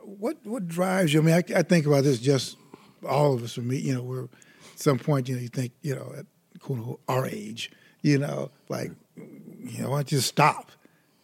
[0.03, 1.21] what what drives you?
[1.21, 2.19] I mean, I, I, think about this.
[2.19, 2.57] Just
[3.07, 4.27] all of us, me, you know, we're
[4.79, 6.25] some point, you know, you think, you know, at
[6.59, 10.71] quote our age, you know, like, you know, why don't you stop,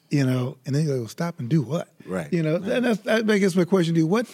[0.10, 2.32] you know, and then you go stop and do what, right?
[2.32, 2.72] You know, right.
[2.72, 4.28] and that's, that I guess my question to you: What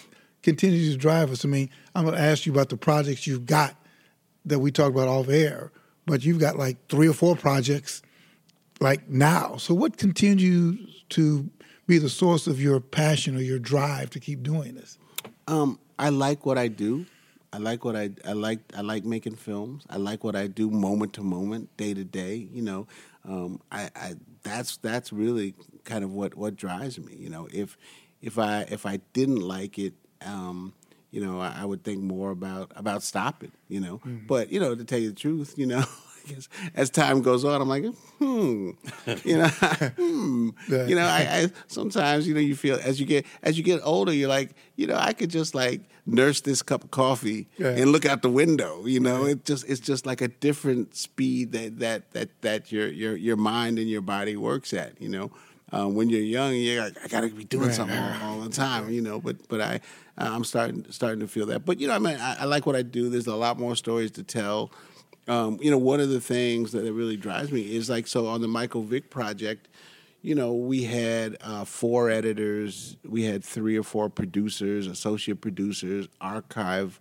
[0.44, 1.46] continues to drive us?
[1.46, 3.76] I mean, I'm going to ask you about the projects you've got
[4.46, 5.72] that we talked about off air,
[6.06, 8.02] but you've got like three or four projects
[8.80, 9.58] like now.
[9.58, 11.50] So, what continues to
[11.88, 14.98] be the source of your passion or your drive to keep doing this?
[15.48, 17.06] Um, I like what I do.
[17.52, 18.60] I like what I I like.
[18.76, 19.84] I like making films.
[19.90, 22.48] I like what I do moment to moment, day to day.
[22.52, 22.88] You know,
[23.26, 27.16] um, I, I that's that's really kind of what what drives me.
[27.16, 27.78] You know, if
[28.22, 29.94] if I if I didn't like it,
[30.26, 30.74] um,
[31.12, 33.52] you know, I, I, would think more about about stopping.
[33.68, 34.28] You know, mm-hmm.
[34.28, 35.84] but you know, to tell you the truth, you know.
[36.76, 37.86] as time goes on, I'm like,
[38.18, 38.72] hmm,
[39.24, 39.48] you know,
[39.98, 41.06] hmm, you know.
[41.06, 44.30] I, I, sometimes, you know, you feel as you get as you get older, you're
[44.30, 47.70] like, you know, I could just like nurse this cup of coffee yeah.
[47.70, 48.86] and look out the window.
[48.86, 52.88] You know, it just it's just like a different speed that that that that your
[52.88, 55.00] your your mind and your body works at.
[55.02, 55.32] You know.
[55.72, 58.90] Um, when you're young, you're like, I gotta be doing something all, all, the time,
[58.90, 59.20] you know.
[59.20, 59.82] But but I
[60.18, 61.66] I'm starting starting to feel that.
[61.66, 63.10] But you know, I mean, I, I, like what I do.
[63.10, 64.72] There's a lot more stories to tell.
[65.30, 68.42] Um, you know, one of the things that really drives me is like so on
[68.42, 69.68] the Michael Vick project,
[70.24, 76.08] you know, we had uh, four editors, we had three or four producers, associate producers,
[76.20, 77.00] archive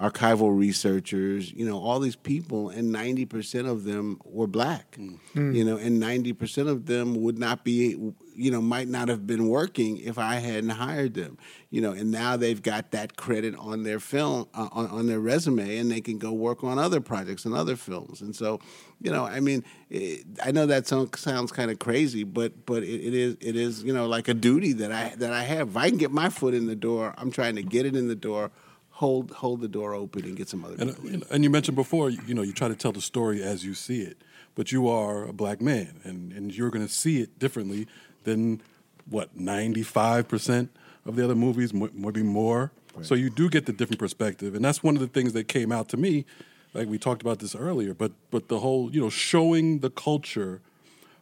[0.00, 5.54] archival researchers, you know, all these people, and 90% of them were black, mm.
[5.54, 7.96] you know, and 90% of them would not be,
[8.34, 11.38] you know, might not have been working if I hadn't hired them,
[11.70, 15.20] you know, and now they've got that credit on their film, uh, on, on their
[15.20, 18.20] resume, and they can go work on other projects and other films.
[18.20, 18.58] And so,
[19.00, 22.82] you know, I mean, it, I know that sounds, sounds kind of crazy, but but
[22.82, 25.70] it, it is it is you know like a duty that I that I have.
[25.70, 28.08] If I can get my foot in the door, I'm trying to get it in
[28.08, 28.50] the door
[28.94, 31.26] hold hold the door open and get some other and, people.
[31.30, 34.02] And you mentioned before, you know, you try to tell the story as you see
[34.02, 34.18] it,
[34.54, 37.86] but you are a black man, and and you're going to see it differently
[38.22, 38.62] than
[39.08, 40.70] what ninety five percent
[41.04, 42.72] of the other movies, maybe more.
[42.94, 43.04] Right.
[43.04, 45.72] So you do get the different perspective, and that's one of the things that came
[45.72, 46.24] out to me.
[46.72, 50.60] Like we talked about this earlier, but but the whole you know showing the culture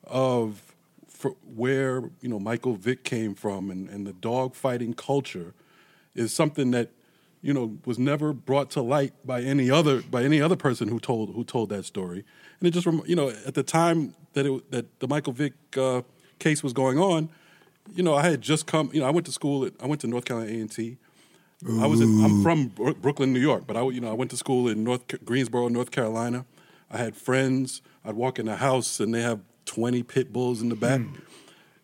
[0.05, 0.75] of
[1.57, 5.55] where you know Michael Vick came from and, and the dog fighting culture
[6.15, 6.91] is something that
[7.43, 10.99] you know, was never brought to light by any other by any other person who
[10.99, 12.25] told who told that story.
[12.61, 16.03] And it just you know at the time that it that the Michael Vick uh,
[16.39, 17.29] case was going on,
[17.95, 18.91] you know, I had just come.
[18.93, 19.65] You know, I went to school.
[19.65, 20.99] At, I went to North Carolina A and T.
[21.81, 24.37] I was in, I'm from Brooklyn, New York, but I you know I went to
[24.37, 26.45] school in North Greensboro, North Carolina.
[26.91, 27.83] I had friends.
[28.05, 31.01] I'd walk in the house and they have 20 pit bulls in the back.
[31.01, 31.21] Mm.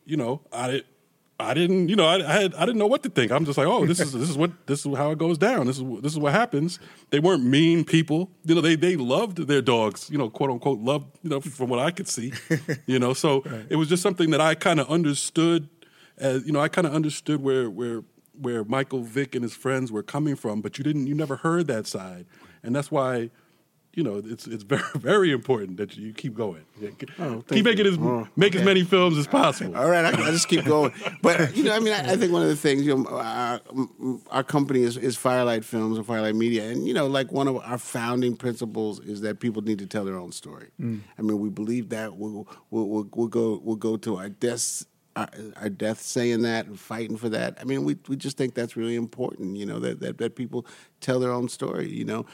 [0.05, 0.83] You know, I
[1.41, 3.31] I didn't, you know, I, I, had, I didn't know what to think.
[3.31, 5.69] I'm just like, oh, this is this is what this is how it goes down.
[5.69, 6.81] This is this is what happens.
[7.11, 8.61] They weren't mean people, you know.
[8.61, 11.93] They they loved their dogs, you know, quote unquote, loved, you know, from what I
[11.93, 12.33] could see,
[12.87, 13.13] you know.
[13.13, 13.67] So right.
[13.71, 15.69] it was just something that I kind of understood,
[16.17, 18.03] as you know, I kind of understood where where
[18.41, 21.69] where Michael Vick and his friends were coming from, but you didn't, you never heard
[21.69, 22.27] that side,
[22.65, 23.31] and that's why
[23.99, 26.65] you know, it's it's very very important that you keep going.
[27.19, 28.61] Oh, keep making as oh, make okay.
[28.61, 29.77] as many films as possible.
[29.77, 30.93] All right, I, I just keep going.
[31.21, 33.61] But you know, I mean, I, I, think one of the things you know, our,
[34.31, 37.57] our company is, is Firelight Films and Firelight Media, and you know, like one of
[37.57, 40.69] our founding principles is that people need to tell their own story.
[40.81, 41.01] Mm.
[41.19, 44.87] I mean, we believe that we'll we'll, we'll, we'll go we'll go to our deaths
[45.19, 47.59] our, our, death saying that and fighting for that.
[47.61, 49.57] I mean, we we just think that's really important.
[49.57, 50.65] You know that that, that people
[51.01, 51.91] tell their own story.
[51.91, 52.27] You know,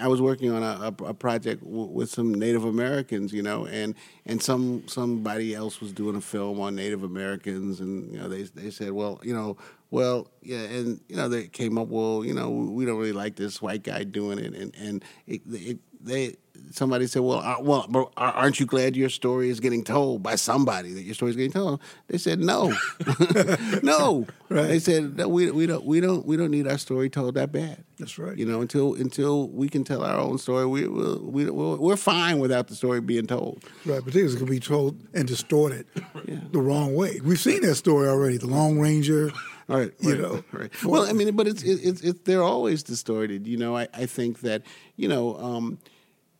[0.00, 3.66] I was working on a, a, a project w- with some Native Americans, you know,
[3.66, 3.94] and
[4.26, 8.42] and some somebody else was doing a film on Native Americans, and you know they
[8.44, 9.56] they said, well, you know,
[9.90, 13.36] well, yeah, and you know they came up, well, you know, we don't really like
[13.36, 16.36] this white guy doing it, and and it, it, they
[16.70, 20.34] somebody said, "Well, uh, well, but aren't you glad your story is getting told by
[20.36, 22.74] somebody that your story is getting told?" They said, "No,
[23.82, 24.66] no." Right.
[24.66, 27.84] They said, "We we don't we don't we don't need our story told that bad."
[27.98, 28.36] That's right.
[28.36, 31.96] You know, until until we can tell our own story, we will we we're, we're
[31.96, 33.64] fine without the story being told.
[33.84, 35.86] Right, but things can be told and distorted
[36.52, 37.20] the wrong way.
[37.22, 38.36] We've seen that story already.
[38.38, 39.30] The Lone Ranger.
[39.66, 40.82] Right, You right, know, right.
[40.82, 43.46] Well, I mean, but it's it's it's they're always distorted.
[43.46, 44.62] You know, I, I think that
[44.96, 45.78] you know, um,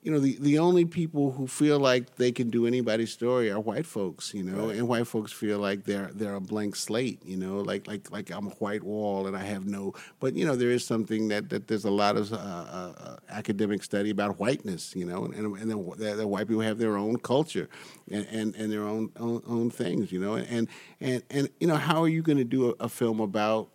[0.08, 3.60] you know, the the only people who feel like they can do anybody's story are
[3.60, 4.32] white folks.
[4.32, 7.22] You know, and white folks feel like they're they're a blank slate.
[7.26, 9.92] You know, like like like I'm a white wall and I have no.
[10.18, 13.84] But you know, there is something that that there's a lot of uh, uh, academic
[13.84, 14.96] study about whiteness.
[14.96, 17.68] You know, and and the, the white people have their own culture
[18.10, 20.10] and and, and their own, own own things.
[20.10, 20.68] You know, and
[21.02, 23.68] and and you know, how are you going to do a, a film about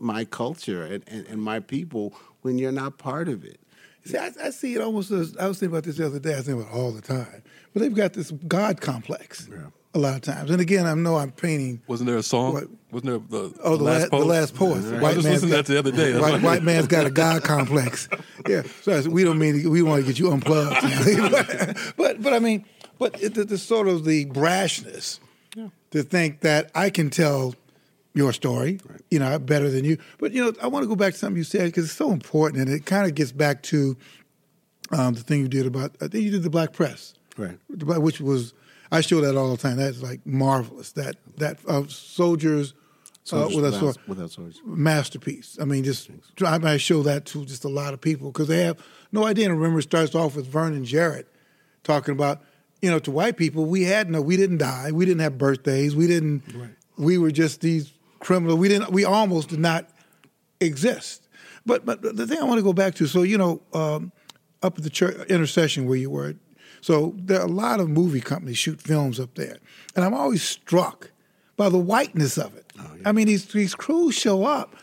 [0.00, 3.61] my culture and, and, and my people when you're not part of it?
[4.04, 6.36] See, I, I see it almost as I was thinking about this the other day.
[6.36, 7.42] I think about it all the time.
[7.72, 9.48] But they've got this God complex
[9.94, 10.50] a lot of times.
[10.50, 11.82] And again, I know I'm painting.
[11.86, 12.54] Wasn't there a song?
[12.54, 12.64] What?
[12.90, 14.84] Wasn't there the, Oh, the, last, the last poet.
[14.84, 16.18] I was listening to that the other day.
[16.18, 18.08] White, white man's got a God complex.
[18.48, 20.82] Yeah, so I said, we don't mean we want to get you unplugged.
[21.96, 22.64] but but I mean,
[22.98, 25.20] but it, the, the sort of the brashness
[25.90, 27.54] to think that I can tell
[28.14, 28.78] your story,
[29.10, 29.98] you know, better than you.
[30.18, 32.12] But you know, I want to go back to something you said because it's so
[32.12, 33.96] important, and it kind of gets back to
[34.90, 35.96] um, the thing you did about.
[36.00, 37.58] I think you did the black press, Right.
[37.68, 38.52] Which was
[38.90, 39.76] I show that all the time.
[39.76, 40.92] That's like marvelous.
[40.92, 42.72] That that uh, soldiers.
[42.74, 42.76] Uh,
[43.24, 44.60] Soldiers with a without, sword without swords.
[44.64, 45.56] masterpiece.
[45.60, 46.10] I mean, just
[46.44, 49.46] I, I show that to just a lot of people because they have no idea.
[49.48, 51.28] And remember, it starts off with Vernon Jarrett
[51.84, 52.42] talking about,
[52.80, 55.94] you know, to white people, we had no, we didn't die, we didn't have birthdays,
[55.94, 56.42] we didn't,
[56.98, 57.92] we were just these
[58.22, 58.58] criminals.
[58.58, 59.88] We didn't, we almost did not
[60.60, 61.28] exist.
[61.66, 64.12] But but the thing I want to go back to, so you know, um,
[64.62, 66.34] up at the church intercession where you were,
[66.80, 69.58] so there are a lot of movie companies shoot films up there,
[69.94, 71.10] and I'm always struck
[71.56, 72.72] by the whiteness of it.
[73.04, 74.74] I mean, these these crews show up,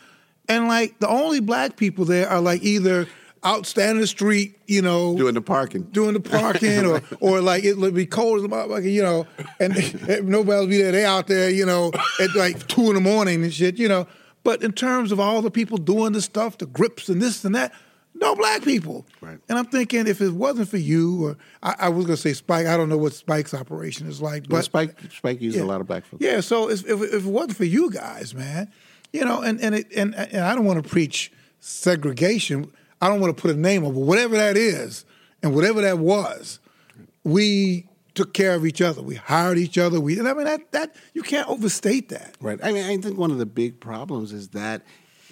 [0.48, 3.06] and like the only black people there are like either
[3.42, 5.82] out standing in the street, you know, Doing the parking.
[5.84, 9.26] doing the parking, or or like it would be cold as a motherfucker, you know,
[9.58, 9.74] and
[10.28, 10.92] nobody will be there.
[10.92, 14.06] They out there, you know, at like two in the morning and shit, you know.
[14.42, 17.54] But in terms of all the people doing the stuff, the grips and this and
[17.54, 17.74] that,
[18.14, 19.06] no black people.
[19.20, 19.38] Right.
[19.48, 22.66] And I'm thinking if it wasn't for you, or I, I was gonna say Spike.
[22.66, 25.62] I don't know what Spike's operation is like, But but Spike Spike used yeah.
[25.62, 26.22] a lot of black folks.
[26.22, 28.70] Yeah, so if, if, if it wasn't for you guys, man,
[29.12, 32.70] you know, and and it, and, and I don't want to preach segregation.
[33.00, 35.04] I don't want to put a name on, but whatever that is,
[35.42, 36.58] and whatever that was,
[37.24, 39.02] we took care of each other.
[39.02, 40.00] We hired each other.
[40.00, 42.36] We, and I mean that that you can't overstate that.
[42.40, 42.58] Right.
[42.62, 44.82] I mean, I think one of the big problems is that,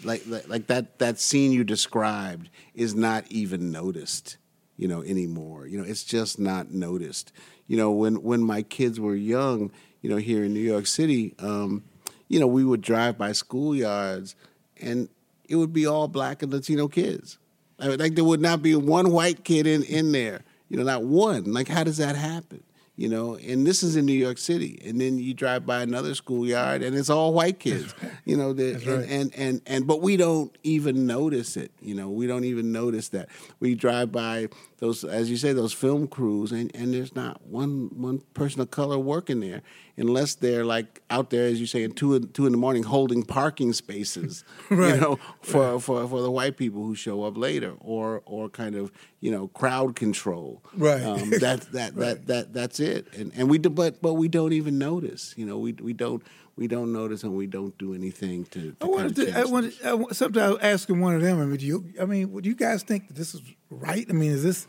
[0.05, 4.39] like, like, like that that scene you described is not even noticed,
[4.77, 5.67] you know, anymore.
[5.67, 7.33] You know, it's just not noticed.
[7.67, 11.35] You know, when when my kids were young, you know, here in New York City,
[11.39, 11.85] um,
[12.29, 14.35] you know, we would drive by schoolyards,
[14.81, 15.09] and
[15.49, 17.39] it would be all black and Latino kids.
[17.79, 20.43] I mean, like there would not be one white kid in in there.
[20.69, 21.53] You know, not one.
[21.53, 22.63] Like, how does that happen?
[22.99, 26.17] You know, and this is in New York City, and then you drive by another
[26.17, 27.95] schoolyard, and it's all white kids.
[28.25, 29.09] You know, the, and, right.
[29.09, 31.71] and and and but we don't even notice it.
[31.81, 33.29] You know, we don't even notice that.
[33.61, 34.49] We drive by
[34.79, 38.73] those, as you say, those film crews, and, and there's not one one person of
[38.73, 39.63] color working there,
[39.99, 42.83] unless they're like out there, as you say, at two in, two in the morning,
[42.85, 44.45] holding parking spaces.
[44.71, 44.97] Right.
[44.97, 48.75] You know, for, for for the white people who show up later, or or kind
[48.75, 50.63] of you know crowd control.
[50.77, 51.03] Right.
[51.03, 53.07] Um, that that that that that's it.
[53.15, 55.33] And and we do, but but we don't even notice.
[55.39, 56.23] You know, we we don't
[56.59, 58.73] we don't notice, and we don't do anything to.
[58.73, 59.41] to I wanted kind of to.
[59.41, 59.75] I wanted.
[59.83, 61.41] I, something I was asking one of them.
[61.41, 61.85] I mean, do you?
[62.01, 63.41] I mean, would you guys think that this is
[63.71, 64.05] right?
[64.09, 64.67] I mean, is this?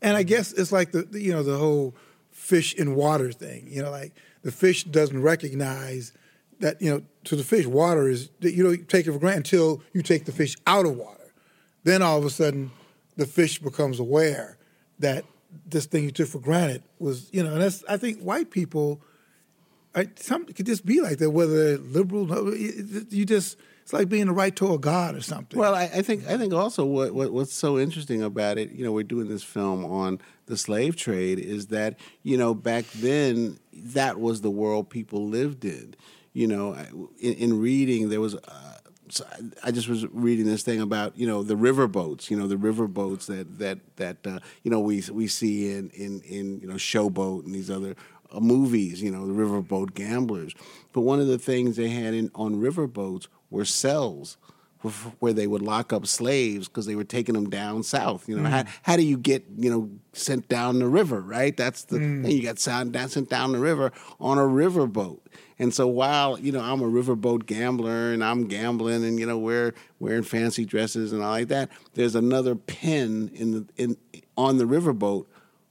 [0.00, 1.96] And I guess it's like the the, you know the whole
[2.30, 3.66] fish in water thing.
[3.68, 4.12] You know, like
[4.42, 6.12] the fish doesn't recognize
[6.60, 9.82] that you know to the fish water is you don't take it for granted until
[9.92, 11.32] you take the fish out of water.
[11.84, 12.70] Then all of a sudden,
[13.16, 14.58] the fish becomes aware
[14.98, 15.24] that
[15.66, 17.52] this thing you took for granted was you know.
[17.52, 19.00] And that's I think white people.
[19.92, 22.54] I, some could just be like that, whether liberal.
[22.56, 23.56] You just
[23.90, 25.58] it's like being the right to a god or something.
[25.58, 28.84] Well, I, I think I think also what, what what's so interesting about it, you
[28.84, 33.58] know, we're doing this film on the slave trade, is that you know back then
[33.94, 35.94] that was the world people lived in.
[36.32, 36.74] You know,
[37.20, 38.34] in, in reading there was.
[38.36, 38.76] Uh,
[39.64, 42.56] I- just was reading this thing about you know the river boats, you know the
[42.56, 46.68] river boats that that that uh, you know we we see in in in you
[46.68, 47.96] know Showboat and these other
[48.30, 50.54] uh, movies, you know the riverboat gamblers.
[50.92, 54.36] But one of the things they had in on riverboats were cells
[55.18, 58.28] where they would lock up slaves because they were taking them down south.
[58.28, 58.50] You know, mm.
[58.50, 61.20] how, how do you get you know sent down the river?
[61.20, 62.22] Right, that's the mm.
[62.22, 62.32] thing.
[62.32, 65.20] You got sent down, sent down the river on a riverboat.
[65.58, 69.38] And so while you know I'm a riverboat gambler and I'm gambling and you know
[69.38, 73.96] we're wearing fancy dresses and all like that, there's another pen in the in
[74.36, 75.26] on the riverboat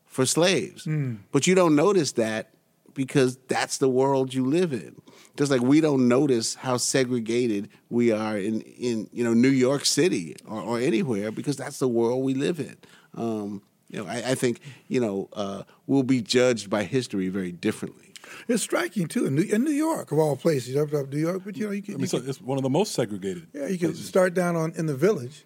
[0.05, 0.85] for slaves.
[0.85, 1.19] Mm.
[1.31, 2.51] But you don't notice that
[2.93, 4.95] because that's the world you live in.
[5.37, 9.85] Just like we don't notice how segregated we are in, in you know New York
[9.85, 12.75] City or, or anywhere because that's the world we live in.
[13.15, 17.51] Um, you know, I, I think you know uh, we'll be judged by history very
[17.53, 18.13] differently.
[18.47, 20.75] It's striking too in New, in New York of all places.
[20.75, 22.41] Up, up New York, but you know you can, I mean, you so can- it's
[22.41, 23.47] one of the most segregated.
[23.53, 24.07] yeah you can places.
[24.07, 25.45] start down on in the village,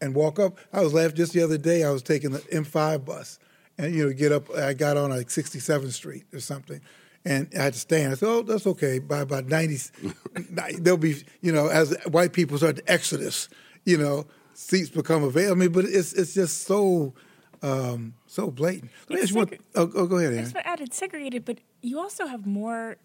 [0.00, 0.58] and walk up.
[0.72, 1.84] I was laughing just the other day.
[1.84, 3.38] I was taking the M5 bus,
[3.78, 4.52] and you know get up.
[4.56, 6.80] I got on like 67th Street or something,
[7.26, 8.12] and I had to stand.
[8.12, 9.76] I said, "Oh, that's okay." By about 90,
[10.80, 13.48] there'll be you know as white people start to exodus,
[13.84, 14.24] you know
[14.54, 15.56] seats become available.
[15.62, 17.12] I mean, but it's it's just so.
[17.62, 18.90] Um, so blatant.
[19.08, 20.70] Let me It's ask you one- segre- oh, oh, go ahead, I just want to
[20.70, 22.96] add it's segregated, but you also have more,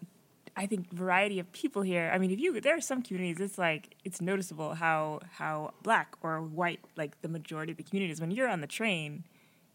[0.54, 2.10] I think, variety of people here.
[2.14, 6.16] I mean, if you there are some communities, it's like it's noticeable how how black
[6.22, 8.20] or white like the majority of the communities.
[8.20, 9.24] When you're on the train,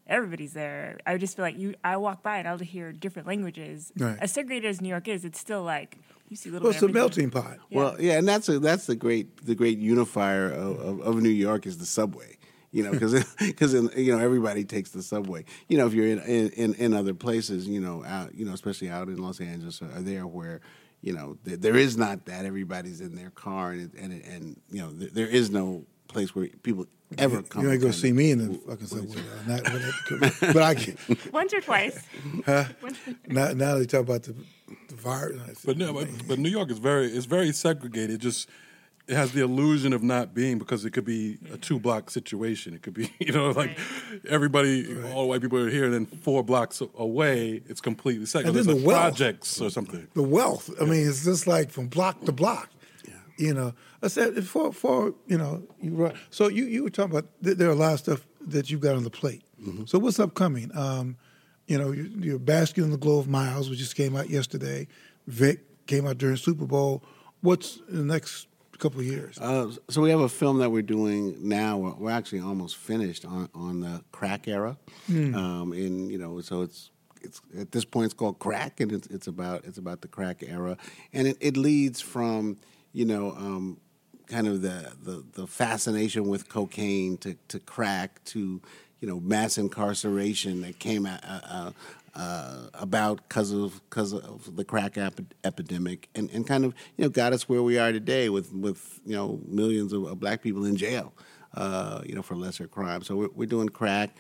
[0.08, 0.98] everybody's there.
[1.06, 1.76] I just feel like you.
[1.84, 3.92] I walk by and I'll hear different languages.
[3.98, 4.18] Right.
[4.20, 5.98] As segregated as New York is, it's still like
[6.30, 6.66] you see little.
[6.66, 7.58] Well, it's a melting pot.
[7.70, 7.78] Yeah.
[7.78, 11.30] Well, yeah, and that's a, that's the great the great unifier of, of, of New
[11.30, 12.38] York is the subway.
[12.72, 15.46] You know, because because you know everybody takes the subway.
[15.68, 18.90] You know, if you're in, in in other places, you know, out you know, especially
[18.90, 20.62] out in Los Angeles, or there where
[21.02, 24.82] you know there, there is not that everybody's in their car and and and you
[24.82, 26.88] know there, there is no place where people
[27.18, 27.64] ever come.
[27.64, 29.22] You ain't to gonna see me in the fucking subway.
[29.48, 29.64] Not,
[30.20, 30.98] but, but I can.
[31.32, 32.02] Once or twice.
[32.46, 32.98] Once-
[33.28, 34.34] Now, now they talk about the,
[34.90, 35.64] the virus.
[35.66, 38.20] But no, but, but New York is very it's very segregated.
[38.20, 38.50] Just
[39.08, 42.74] it has the illusion of not being because it could be a two block situation.
[42.74, 43.78] It could be you know like
[44.28, 48.48] everybody all the white people are here, and then four blocks away it's completely segregated.
[48.50, 49.02] And There's then like the wealth.
[49.18, 50.08] projects or something.
[50.14, 50.70] the wealth.
[50.82, 52.70] I mean, it's just like from block to block.
[53.38, 56.16] You know, I said for for you know you right.
[56.30, 58.82] So you you were talking about th- there are a lot of stuff that you've
[58.82, 59.44] got on the plate.
[59.86, 60.72] So what's upcoming?
[60.78, 61.18] Um,
[61.68, 64.88] you know, you- you're basking in the glow of miles, which just came out yesterday.
[65.28, 67.04] Vick came out during Super Bowl.
[67.42, 68.48] What's in the next
[68.80, 69.38] couple of years?
[69.40, 71.78] Uh, so we have a film that we're doing now.
[71.78, 74.78] We're- We're actually almost finished on, on the crack era,
[75.10, 79.08] um, and you know, so it's it's at this point it's called crack, and it's
[79.08, 80.78] it's about it's about the crack era,
[81.14, 82.58] and it, it leads from
[82.94, 83.78] you know um,
[84.28, 88.62] kind of the, the the fascination with cocaine to to crack to
[89.00, 91.06] you know mass incarceration that came.
[91.06, 91.72] Uh, uh,
[92.16, 97.04] uh, about because of because of the crack ep- epidemic, and, and kind of you
[97.04, 100.42] know got us where we are today with with you know millions of, of black
[100.42, 101.14] people in jail,
[101.54, 103.06] uh, you know for lesser crimes.
[103.06, 104.16] So we're, we're doing crack.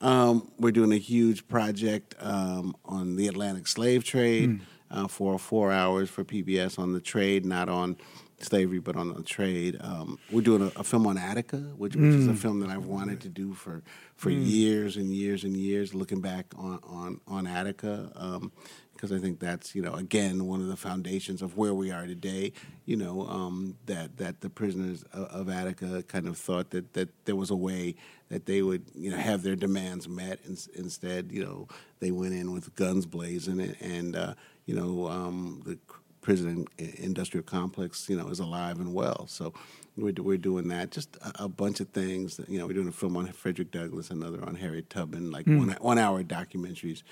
[0.00, 4.60] Um, we're doing a huge project um, on the Atlantic slave trade
[4.90, 7.96] uh, for four hours for PBS on the trade, not on
[8.40, 9.76] slavery, but on the trade.
[9.80, 12.86] Um, we're doing a, a film on Attica, which, which is a film that I've
[12.86, 13.82] wanted to do for
[14.16, 18.10] for years and years and years, looking back on on on Attica.
[18.14, 18.52] Um,
[18.98, 22.06] because I think that's you know again one of the foundations of where we are
[22.06, 22.52] today.
[22.84, 27.08] You know um, that that the prisoners of, of Attica kind of thought that that
[27.24, 27.94] there was a way
[28.28, 30.40] that they would you know have their demands met.
[30.44, 31.68] In, instead, you know
[32.00, 34.34] they went in with guns blazing and, and uh,
[34.68, 35.78] you know um, the
[36.20, 39.26] prison industrial complex you know is alive and well.
[39.26, 39.54] So
[39.96, 40.90] we're we're doing that.
[40.90, 42.38] Just a, a bunch of things.
[42.46, 45.70] You know we're doing a film on Frederick Douglass, another on Harriet Tubman, like one
[45.80, 47.02] one hour documentaries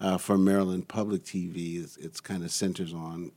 [0.00, 1.82] uh, for Maryland Public TV.
[1.82, 3.30] It's, it's kind of centers on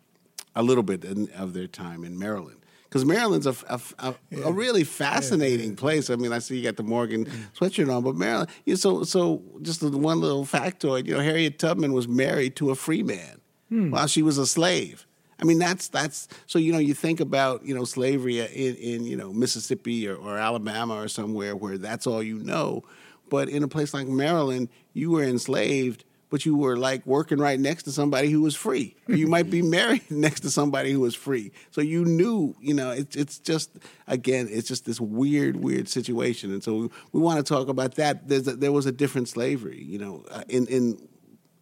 [0.55, 2.57] a little bit in- of their time in Maryland.
[2.85, 4.15] Because Maryland's a, a, a,
[4.45, 6.09] a really fascinating place.
[6.09, 8.49] I mean, I see you got the Morgan sweatshirt on, but Maryland.
[8.65, 11.05] You know, so so just one little factoid.
[11.05, 13.38] You know, Harriet Tubman was married to a free man
[13.69, 15.05] while she was a slave.
[15.41, 19.05] I mean, that's that's so you know you think about you know slavery in, in
[19.05, 22.83] you know Mississippi or, or Alabama or somewhere where that's all you know,
[23.29, 27.59] but in a place like Maryland, you were enslaved, but you were like working right
[27.59, 30.99] next to somebody who was free, or you might be married next to somebody who
[30.99, 31.51] was free.
[31.71, 33.71] So you knew, you know, it's it's just
[34.07, 37.95] again, it's just this weird, weird situation, and so we, we want to talk about
[37.95, 38.27] that.
[38.27, 41.07] There's a, there was a different slavery, you know, uh, in in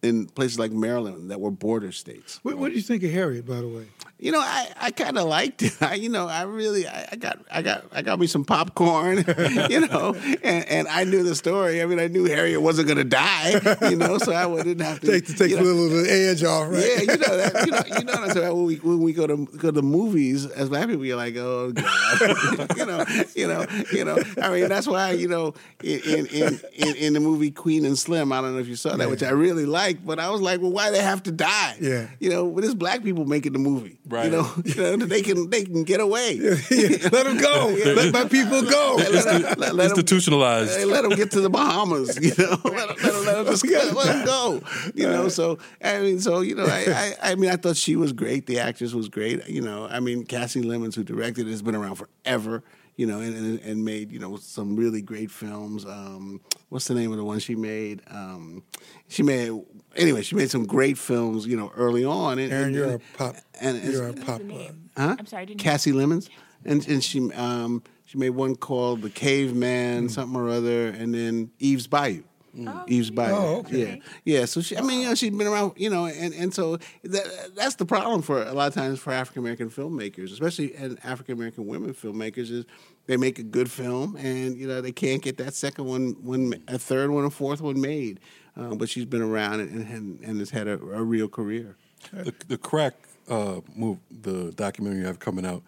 [0.02, 2.38] in places like Maryland that were border states.
[2.42, 3.86] What, what do you think of Harriet, by the way?
[4.20, 5.76] You know, I, I kind of liked it.
[5.80, 9.18] I, you know, I really, I, I got, I got, I got me some popcorn.
[9.70, 11.80] you know, and, and I knew the story.
[11.82, 13.60] I mean, I knew Harriet wasn't going to die.
[13.88, 16.10] You know, so I didn't have to Take to take a know, little of the
[16.12, 16.84] edge off, right?
[16.84, 17.66] Yeah, you know that.
[17.66, 18.56] You know, you know what I'm saying.
[18.56, 21.70] When we when we go to go to movies as black people, you're like, oh
[21.72, 22.20] god,
[22.76, 23.04] you know,
[23.36, 24.18] you know, you know.
[24.42, 27.96] I mean, that's why you know in in in, in, in the movie Queen and
[27.96, 28.32] Slim.
[28.32, 29.06] I don't know if you saw that, Yeah.
[29.06, 31.76] which I really liked, but I was like, well, why they have to die?
[31.80, 32.08] Yeah.
[32.20, 33.98] you know, but it's black people making the movie.
[34.08, 34.26] Right.
[34.26, 36.32] You know, you know they can they can get away.
[36.34, 36.50] Yeah,
[37.12, 37.74] Let them go.
[37.84, 38.96] Let my people go.
[38.98, 40.76] Let, let, let 'em- Institutionalized.
[40.78, 42.58] Hey, let them get to the Bahamas, you know.
[42.64, 44.60] let, 'em- let, 'em- let 'em just let 'em go,
[44.94, 45.28] you know.
[45.28, 48.46] So I mean, so you know, I, I, I mean, I thought she was great.
[48.46, 49.86] The actress was great, you know.
[49.86, 52.62] I mean, Kasi Lemmons, who directed it, has been around forever,
[52.98, 55.86] you know, and, and, and made you know some really great films.
[55.86, 58.02] Um, what's the name of the one she made?
[58.10, 58.64] Um,
[59.06, 59.52] she made
[59.96, 60.22] anyway.
[60.22, 62.38] She made some great films, you know, early on.
[62.40, 63.36] And, Aaron, and- you're a pop.
[63.60, 64.40] and- and- you're a pop.
[64.42, 64.72] uh.
[64.96, 65.16] Huh?
[65.18, 65.60] I'm sorry, I didn't.
[65.60, 66.28] Kasi Lemmons,
[66.64, 71.50] and and she um she made one called The Caveman, something or other, and then
[71.60, 72.24] Eve's Bayou.
[72.66, 73.30] Oh, Eve's okay.
[73.30, 74.00] Oh, okay.
[74.24, 74.44] Yeah, yeah.
[74.46, 77.50] So she, I mean, you know, she's been around, you know, and and so that
[77.54, 81.34] that's the problem for a lot of times for African American filmmakers, especially and African
[81.34, 82.64] American women filmmakers, is
[83.06, 86.54] they make a good film and you know they can't get that second one, one
[86.68, 88.20] a third one, a fourth one made.
[88.56, 91.76] Uh, but she's been around and and, and has had a, a real career.
[92.12, 92.94] the, the crack
[93.28, 95.62] uh, move, the documentary you have coming out.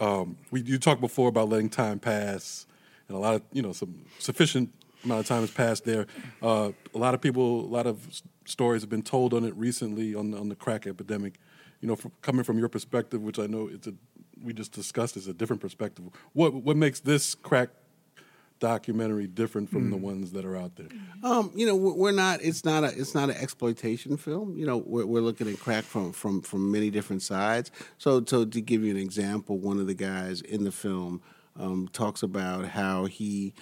[0.00, 2.66] Um, we you talked before about letting time pass,
[3.08, 4.70] and a lot of you know some sufficient
[5.04, 6.06] amount of time has passed there.
[6.42, 10.14] Uh, a lot of people, a lot of stories have been told on it recently
[10.14, 11.38] on the, on the crack epidemic.
[11.80, 13.94] You know, from, coming from your perspective, which I know it's a
[14.42, 16.04] we just discussed is a different perspective.
[16.32, 17.70] What what makes this crack
[18.62, 20.86] documentary different from the ones that are out there?
[21.24, 22.40] Um, you know, we're we're not.
[22.42, 22.88] It's not a.
[22.88, 24.56] It's not an exploitation film.
[24.56, 27.70] You know, we're, we're looking at crack from from from many different sides.
[27.98, 31.20] So, so to give you an example, one of the guys in the film
[31.58, 33.52] um, talks about how he,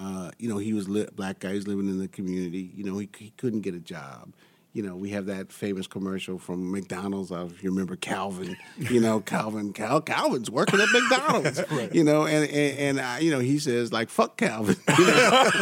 [0.00, 1.52] uh, you know, he was li- black guy.
[1.52, 2.70] He's living in the community.
[2.74, 4.32] You know, he he couldn't get a job.
[4.72, 7.32] You know, we have that famous commercial from McDonald's.
[7.32, 8.56] I if you remember Calvin.
[8.78, 9.72] You know, Calvin.
[9.72, 11.62] Cal, Calvin's working at McDonald's.
[11.92, 14.76] You know, and and, and uh, you know he says like fuck Calvin.
[14.98, 15.52] You know?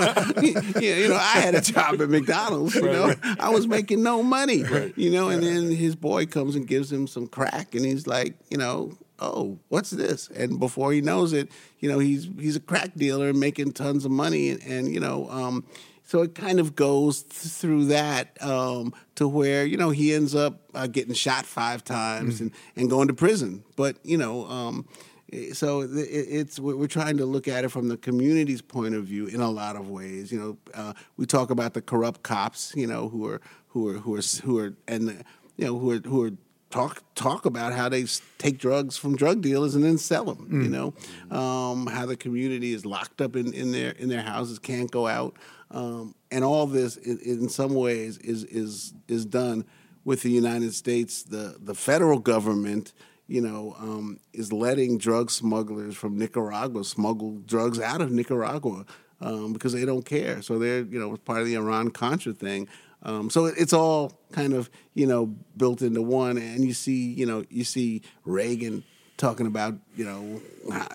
[0.80, 2.74] you know, I had a job at McDonald's.
[2.74, 4.62] You know, I was making no money.
[4.95, 8.36] You know, and then his boy comes and gives him some crack, and he's like,
[8.51, 10.29] you know, oh, what's this?
[10.29, 11.51] And before he knows it,
[11.81, 15.29] you know, he's he's a crack dealer making tons of money, and, and you know.
[15.31, 15.64] Um,
[16.09, 20.35] so it kind of goes th- through that um, to where you know he ends
[20.35, 23.62] up uh, getting shot five times and, and going to prison.
[23.77, 24.89] But you know, um,
[25.33, 28.95] eh, so it, it's we're we're trying to look at it from the community's point
[28.95, 30.33] of view in a lot of ways.
[30.33, 32.73] You know, uh, we talk about the corrupt cops.
[32.75, 35.25] You know, who are who are who are who are and the,
[35.59, 36.31] you know who are who are
[36.71, 38.05] talk talk about how they
[38.39, 40.62] take drugs from drug dealers and then sell them.
[40.62, 44.59] You know, um, how the community is locked up in, in their in their houses,
[44.59, 45.35] can't go out,
[45.71, 49.64] um, and all this in, in some ways is is is done
[50.05, 52.93] with the United States, the the federal government.
[53.31, 58.87] You know, um, is letting drug smugglers from Nicaragua smuggle drugs out of Nicaragua
[59.21, 60.41] um, because they don't care.
[60.43, 62.69] So they're, you know, part of the Iran Contra thing.
[63.03, 65.26] Um, so it's all kind of, you know,
[65.57, 66.36] built into one.
[66.36, 68.84] And you see, you know, you see Reagan
[69.16, 70.40] talking about, you know,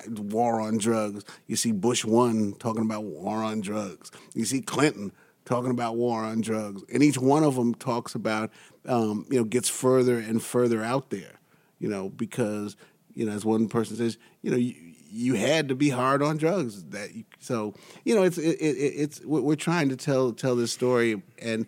[0.09, 1.23] war on drugs.
[1.47, 4.11] You see Bush one talking about war on drugs.
[4.33, 5.11] You see Clinton
[5.45, 6.83] talking about war on drugs.
[6.93, 8.51] And each one of them talks about,
[8.87, 11.39] um, you know, gets further and further out there,
[11.79, 12.75] you know, because,
[13.13, 14.75] you know, as one person says, you know, you,
[15.13, 16.83] you had to be hard on drugs.
[16.85, 20.71] That you, so you know, it's it, it, it's we're trying to tell tell this
[20.71, 21.67] story, and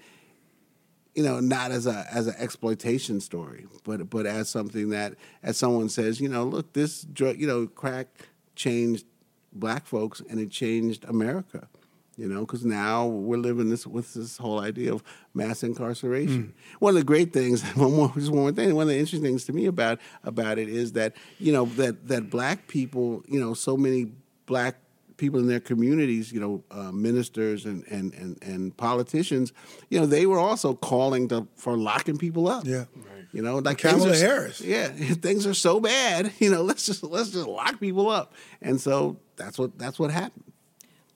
[1.15, 5.57] you know, not as a as an exploitation story, but but as something that as
[5.57, 8.07] someone says, you know, look, this drug, you know, crack
[8.55, 9.05] changed
[9.53, 11.67] black folks and it changed America.
[12.17, 15.03] You know, because now we're living this with this whole idea of
[15.33, 16.43] mass incarceration.
[16.43, 16.79] Mm.
[16.79, 18.73] One of the great things, one more, just one more thing.
[18.73, 22.07] One of the interesting things to me about about it is that you know that
[22.07, 24.11] that black people, you know, so many
[24.45, 24.77] black
[25.17, 29.53] people in their communities, you know, uh, ministers and, and, and, and politicians,
[29.89, 32.65] you know, they were also calling to, for locking people up.
[32.65, 32.85] Yeah.
[33.31, 34.61] You know, like Kamala things are- Harris.
[34.61, 34.87] Yeah,
[35.27, 36.31] things are so bad.
[36.39, 40.09] You know, let's just let's just lock people up, and so that's what that's what
[40.11, 40.53] happened.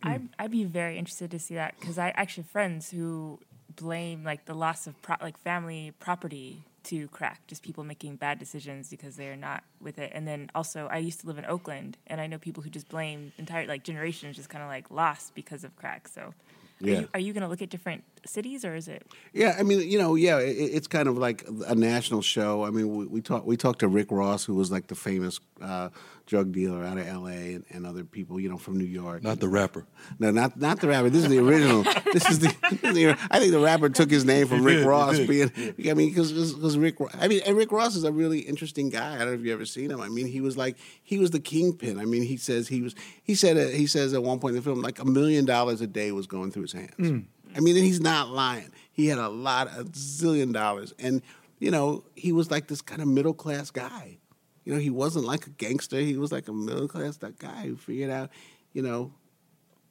[0.04, 3.40] I'd, I'd be very interested to see that because I actually have friends who
[3.76, 8.40] blame like the loss of pro- like family property to crack, just people making bad
[8.40, 10.12] decisions because they're not with it.
[10.14, 12.90] And then also, I used to live in Oakland, and I know people who just
[12.90, 16.08] blame entire like generations just kind of like lost because of crack.
[16.08, 16.34] So,
[16.80, 16.94] Yeah.
[16.94, 19.06] are you, are you going to look at different cities or is it?
[19.34, 22.64] Yeah, I mean, you know, yeah, it, it's kind of like a national show.
[22.66, 25.40] I mean, we, we talked we talked to Rick Ross, who was like the famous
[25.62, 25.90] uh,
[26.26, 27.56] drug dealer out of L.A.
[27.56, 29.24] And, and, other people, you know, from New York.
[29.24, 29.86] Not the rapper.
[30.20, 31.10] No, not not the rapper.
[31.10, 31.84] This is the original.
[32.14, 35.52] this is the, the, I think the rapper took his name from Rick Ross being.
[35.58, 36.98] I mean, because because Rick.
[37.20, 39.16] I mean, and Rick Ross is a really interesting guy.
[39.16, 40.02] I don't know if you ever seen him.
[40.02, 42.00] I mean, he was like he was the kingpin.
[42.00, 42.96] I mean, he says he was.
[43.24, 45.82] He said uh, he says at one point in the film like a million dollars
[45.82, 46.96] a day was going through his hands.
[46.98, 47.26] Mm.
[47.56, 48.72] I mean, and he's not lying.
[48.92, 51.22] He had a lot, a zillion dollars, and
[51.60, 54.18] you know, he was like this kind of middle class guy.
[54.66, 56.00] You know, he wasn't like a gangster.
[56.00, 58.30] He was like a middle class guy who figured out,
[58.74, 59.14] you know,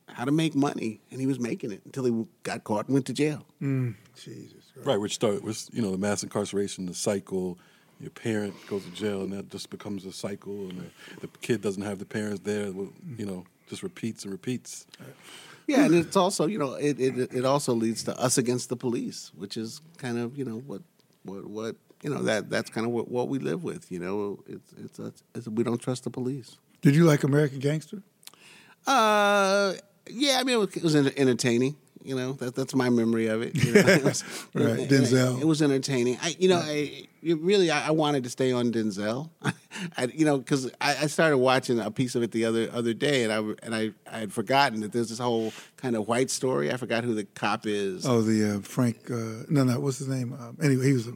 [0.06, 3.06] how to make money, and he was making it until he got caught and went
[3.06, 3.46] to jail.
[3.62, 4.86] Mm, Jesus, right.
[4.86, 7.58] right, which started with you know the mass incarceration, the cycle.
[8.00, 10.90] Your parent goes to jail, and that just becomes a cycle, and
[11.20, 12.66] the, the kid doesn't have the parents there.
[12.66, 14.86] You know, just repeats and repeats.
[15.68, 18.76] Yeah, and it's also you know it, it it also leads to us against the
[18.76, 20.80] police, which is kind of you know what
[21.24, 23.92] what what you know that that's kind of what, what we live with.
[23.92, 26.56] You know, it's it's, it's, it's we don't trust the police.
[26.80, 28.02] Did you like American Gangster?
[28.86, 29.74] Uh,
[30.08, 31.76] yeah, I mean it was, it was entertaining.
[32.02, 33.54] You know, that, that's my memory of it.
[33.54, 33.80] You know?
[33.86, 35.36] it was, right, Denzel.
[35.36, 36.16] It, it, was entertaining.
[36.22, 39.30] I, you know, I really I, I, wanted to stay on Denzel.
[39.96, 42.94] I, you know, because I, I, started watching a piece of it the other other
[42.94, 46.30] day, and I and I, I had forgotten that there's this whole kind of white
[46.30, 46.72] story.
[46.72, 48.06] I forgot who the cop is.
[48.06, 49.10] Oh, the uh, Frank.
[49.10, 50.32] Uh, no, no, what's his name?
[50.32, 51.14] Um, anyway, he was a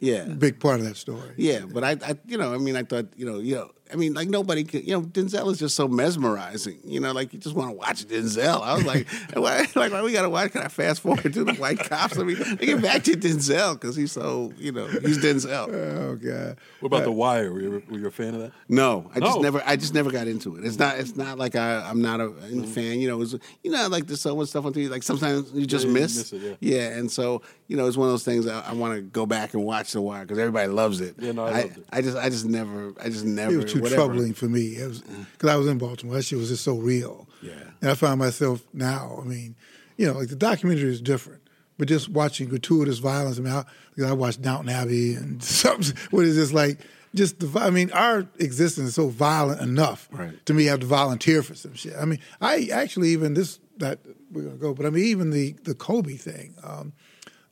[0.00, 1.34] yeah big part of that story.
[1.36, 3.96] Yeah, but I, I, you know, I mean, I thought, you know, you know, I
[3.96, 6.78] mean, like nobody could, you know, Denzel is just so mesmerizing.
[6.84, 8.62] You know, like you just want to watch Denzel.
[8.62, 10.52] I was like, why, like, why we got to watch?
[10.52, 12.18] Can I fast forward to the white cops?
[12.18, 15.68] I mean, get back to Denzel because he's so, you know, he's Denzel.
[15.98, 16.56] Oh God.
[16.80, 17.52] What about uh, The Wire?
[17.52, 18.52] Were you, were you a fan of that?
[18.68, 20.64] No, I just never, I just never got into it.
[20.64, 22.64] It's not, it's not like I, I'm not a mm-hmm.
[22.64, 23.00] fan.
[23.00, 24.88] You know, was, you know, like there's so much stuff on TV.
[24.90, 26.32] Like sometimes you just yeah, miss.
[26.32, 26.76] You miss it, yeah.
[26.76, 29.26] yeah, and so you know, it's one of those things I, I want to go
[29.26, 31.16] back and watch The Wire because everybody loves it.
[31.18, 33.62] Yeah, no, I, I, I just, I just never, I just never.
[33.78, 34.04] Too whatever.
[34.04, 34.76] troubling for me me.
[34.76, 36.16] It was because I was in Baltimore.
[36.16, 37.28] That shit was just so real.
[37.42, 37.52] Yeah.
[37.80, 39.18] And I find myself now.
[39.20, 39.56] I mean,
[39.96, 41.42] you know, like the documentary is different,
[41.78, 43.38] but just watching gratuitous violence.
[43.38, 43.64] I mean, I,
[44.08, 45.96] I watched Downton Abbey and something.
[46.10, 46.80] What is this like?
[47.14, 47.60] Just the.
[47.60, 50.44] I mean, our existence is so violent enough right.
[50.46, 51.94] to me have to volunteer for some shit.
[51.98, 54.00] I mean, I actually even this that
[54.30, 56.54] we're gonna go, but I mean, even the the Kobe thing.
[56.62, 56.92] Um,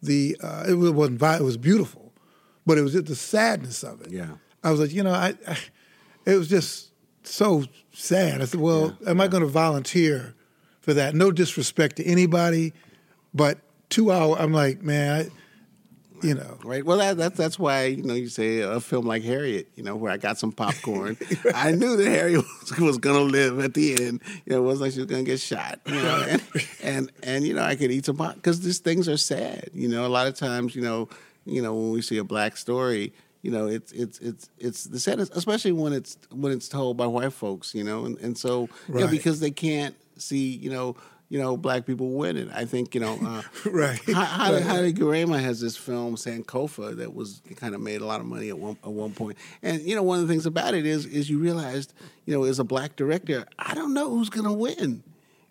[0.02, 1.42] the uh, it wasn't violent.
[1.42, 2.12] It was beautiful,
[2.66, 4.10] but it was just the sadness of it.
[4.10, 4.34] Yeah.
[4.62, 5.56] I was like, you know, I, I
[6.26, 6.90] it was just
[7.22, 8.42] so sad.
[8.42, 9.20] I said, well, yeah, am.
[9.20, 10.34] I going to volunteer
[10.80, 11.14] for that?
[11.14, 12.72] No disrespect to anybody,
[13.32, 13.58] but
[13.88, 14.36] two hour.
[14.38, 16.58] I'm like, man, I, you know.
[16.64, 16.84] Right.
[16.84, 19.94] Well, that, that, that's why you know you say a film like Harriet, you know,
[19.94, 21.16] where I got some popcorn.
[21.44, 21.54] right.
[21.54, 24.20] I knew that Harriet was, was going to live at the end.
[24.44, 25.80] You know, it wasn't like she was going to get shot.
[25.86, 26.42] You know, and,
[26.82, 29.70] and, and you know I could eat some popcorn because these things are sad.
[29.74, 31.08] You know, a lot of times, you know,
[31.44, 33.12] you know when we see a black story
[33.46, 37.06] you know, it's it's it's it's the saddest, especially when it's when it's told by
[37.06, 38.98] white folks, you know, and and so right.
[38.98, 40.96] you know, because they can't see, you know,
[41.28, 42.50] you know, black people winning.
[42.50, 44.00] I think you know, uh, right.
[44.00, 48.48] Haile Gerima has this film Sankofa that was kind of made a lot of money
[48.48, 51.06] at one at one point, and you know, one of the things about it is
[51.06, 51.94] is you realized,
[52.24, 55.04] you know, as a black director, I don't know who's going to win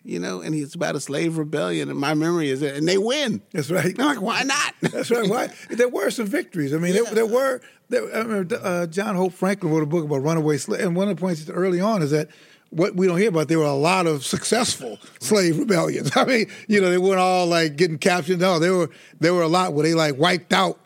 [0.06, 1.90] you know, and it's about a slave rebellion.
[1.90, 3.42] And my memory is that, and they win.
[3.52, 3.98] That's right.
[3.98, 4.74] I'm like, why not?
[4.80, 5.28] That's right.
[5.28, 5.48] Why?
[5.70, 6.72] There were some victories.
[6.72, 7.02] I mean, yeah.
[7.02, 7.60] there, there, were.
[7.88, 11.08] There, I remember uh, John Hope Franklin wrote a book about runaway slaves, and one
[11.08, 12.28] of the points early on is that
[12.70, 16.10] what we don't hear about, there were a lot of successful slave rebellions.
[16.16, 18.40] I mean, you know, they weren't all like getting captured.
[18.40, 18.90] No, there were
[19.20, 20.78] there were a lot where they like wiped out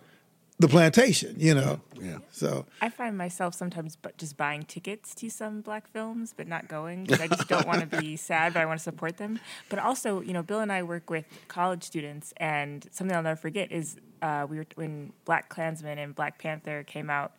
[0.60, 1.34] the plantation.
[1.38, 1.80] You know.
[2.00, 2.18] Yeah.
[2.30, 6.68] So I find myself sometimes but just buying tickets to some black films, but not
[6.68, 9.40] going because I just don't want to be sad, but I want to support them.
[9.68, 13.40] But also, you know, Bill and I work with college students, and something I'll never
[13.40, 17.32] forget is uh, we were when Black Klansman and Black Panther came out.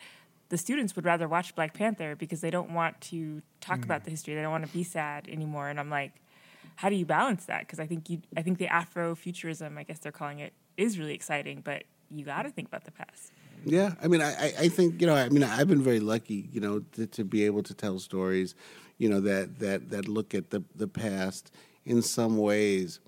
[0.50, 3.86] The students would rather watch Black Panther because they don't want to talk mm.
[3.86, 4.36] about the history.
[4.36, 5.70] They don't want to be sad anymore.
[5.70, 6.12] And I'm like,
[6.76, 7.62] how do you balance that?
[7.62, 11.14] Because I think you, I think the Afrofuturism, I guess they're calling it, is really
[11.14, 11.84] exciting, but
[12.14, 13.32] you got to think about the past.
[13.64, 16.60] Yeah, I mean, I, I think you know, I mean, I've been very lucky, you
[16.60, 18.56] know, to, to be able to tell stories,
[18.98, 21.52] you know, that that that look at the the past
[21.86, 23.00] in some ways,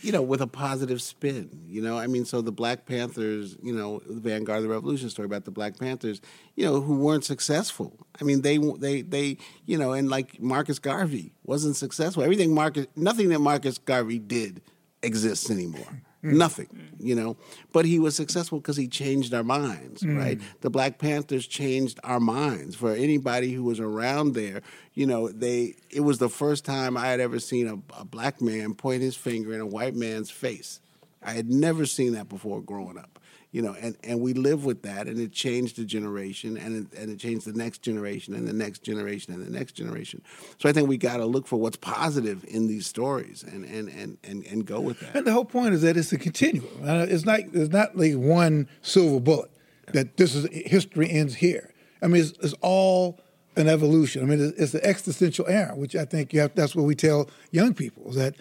[0.00, 1.64] you know, with a positive spin.
[1.66, 5.10] You know, I mean, so the Black Panthers, you know, the Vanguard of the Revolution
[5.10, 6.22] story about the Black Panthers,
[6.56, 8.06] you know, who weren't successful.
[8.18, 9.36] I mean, they they they,
[9.66, 12.22] you know, and like Marcus Garvey wasn't successful.
[12.22, 14.62] Everything Marcus, nothing that Marcus Garvey did
[15.02, 16.02] exists anymore.
[16.24, 16.36] Mm.
[16.38, 16.68] Nothing,
[16.98, 17.36] you know.
[17.72, 20.16] But he was successful because he changed our minds, mm.
[20.16, 20.40] right?
[20.62, 22.76] The Black Panthers changed our minds.
[22.76, 24.62] For anybody who was around there,
[24.94, 28.40] you know, they it was the first time I had ever seen a, a black
[28.40, 30.80] man point his finger in a white man's face.
[31.22, 33.18] I had never seen that before growing up.
[33.54, 36.98] You know, and, and we live with that, and it changed the generation, and it,
[36.98, 40.22] and it changed the next generation, and the next generation, and the next generation.
[40.58, 43.88] So I think we got to look for what's positive in these stories, and and,
[43.88, 45.14] and, and and go with that.
[45.14, 46.66] And the whole point is that it's a continuum.
[46.82, 49.52] Uh, It's not it's not like one silver bullet
[49.92, 51.72] that this is history ends here.
[52.02, 53.20] I mean, it's, it's all
[53.54, 54.22] an evolution.
[54.22, 56.56] I mean, it's, it's the existential era, which I think have.
[56.56, 58.34] That's what we tell young people is that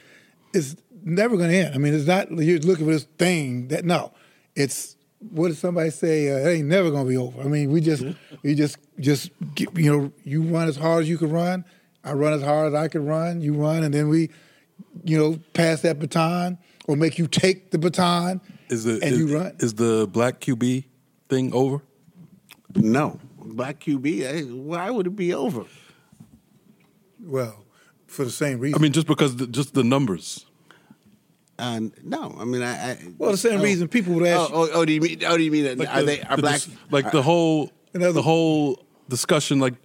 [0.55, 1.76] it's never going to end.
[1.76, 4.11] I mean, it's not you're looking for this thing that no,
[4.55, 4.93] it's
[5.32, 6.32] what did somebody say?
[6.32, 7.41] Uh, it ain't never going to be over.
[7.41, 8.03] I mean, we just
[8.43, 11.65] we just just get, you know you run as hard as you can run.
[12.03, 13.41] I run as hard as I can run.
[13.41, 14.30] You run, and then we
[15.03, 16.57] you know, pass that baton
[16.88, 19.55] or make you take the baton Is the and is, you run.
[19.59, 20.86] is the black QB
[21.30, 21.82] thing over?
[22.76, 24.21] No, black QB.
[24.21, 25.65] eh, Why would it be over?
[27.19, 27.63] well,
[28.07, 28.78] for the same reason.
[28.78, 30.45] I mean, just because the, just the numbers.
[31.60, 32.91] Uh, no, I mean, I.
[32.91, 33.64] I well, the same oh.
[33.64, 34.51] reason people would Oh, ask.
[34.54, 35.22] oh, oh, do you mean?
[35.26, 35.78] Oh, do you mean?
[35.78, 36.62] Like are the, they are the black?
[36.89, 39.76] like the whole the whole discussion, like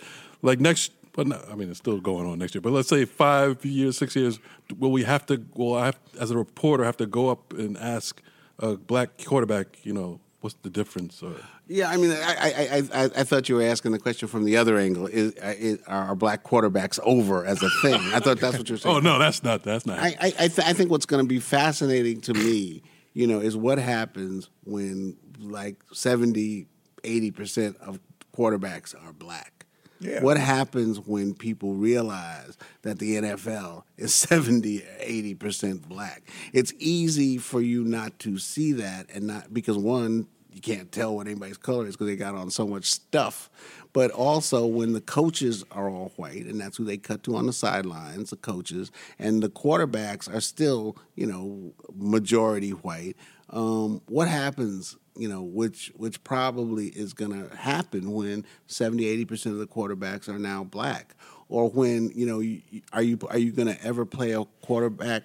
[0.43, 0.93] like next.
[1.13, 2.63] But no, I mean, it's still going on next year.
[2.63, 4.39] But let's say five years, six years.
[4.79, 5.45] Will we have to?
[5.55, 8.23] Will I, have, as a reporter, have to go up and ask
[8.61, 9.85] a black quarterback?
[9.85, 11.23] You know, what's the difference?
[11.23, 11.35] Or,
[11.67, 14.57] Yeah, I mean, I, I, I, I, thought you were asking the question from the
[14.57, 15.07] other angle.
[15.07, 17.95] Is, uh, is are black quarterbacks over as a thing?
[17.95, 18.97] I thought that's what you're saying.
[18.97, 19.63] oh no, that's not.
[19.63, 19.99] That's not.
[19.99, 22.83] I, I, I, th- I think what's going to be fascinating to me,
[23.15, 26.67] you know, is what happens when like 70,
[27.03, 28.01] 80% of
[28.37, 29.58] quarterbacks are black.
[30.01, 30.23] Yeah.
[30.23, 36.23] What happens when people realize that the NFL is 70 or 80% black?
[36.53, 41.15] It's easy for you not to see that and not because one, you can't tell
[41.15, 43.51] what anybody's color is because they got on so much stuff.
[43.93, 47.47] But also when the coaches are all white, and that's who they cut to on
[47.47, 53.17] the sidelines, the coaches, and the quarterbacks are still, you know, majority white.
[53.51, 59.25] Um, what happens, you know, which which probably is going to happen when 70, 80
[59.27, 61.15] percent of the quarterbacks are now black,
[61.49, 62.63] or when you know, you,
[62.93, 65.25] are you are you going to ever play a quarterback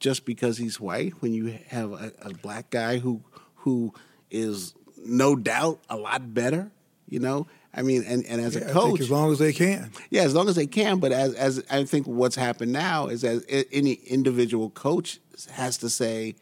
[0.00, 3.22] just because he's white when you have a, a black guy who
[3.56, 3.94] who
[4.30, 6.70] is no doubt a lot better,
[7.08, 7.46] you know?
[7.74, 9.92] I mean, and, and as Yeah, a coach, as long as they can.
[10.10, 10.98] yeah, as long as they can.
[10.98, 15.20] But as as I think what's happened now is as any individual coach
[15.52, 16.34] has to say,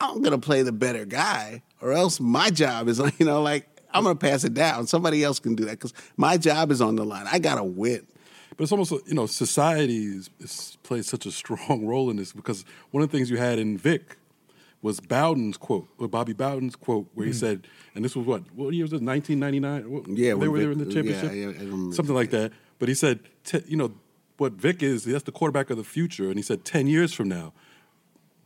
[0.00, 3.68] I'm going to play the better guy, or else my job is you know like
[3.92, 4.88] I'm going to pass it down.
[4.88, 7.28] Somebody else can do that because my job is on the line.
[7.30, 8.04] I got to win.
[8.56, 10.20] But it's almost you know society
[10.82, 13.78] plays such a strong role in this because one of the things you had in
[13.78, 14.16] Vick
[14.82, 17.38] was Bowden's quote, or Bobby Bowden's quote, where he mm-hmm.
[17.38, 19.00] said, and this was what what year was this?
[19.00, 20.04] Nineteen ninety nine.
[20.08, 21.94] Yeah, they were there in the championship, yeah, remember.
[21.94, 22.52] something like that.
[22.78, 23.20] But he said,
[23.66, 23.92] you know,
[24.36, 27.28] what Vick is, that's the quarterback of the future, and he said ten years from
[27.28, 27.52] now,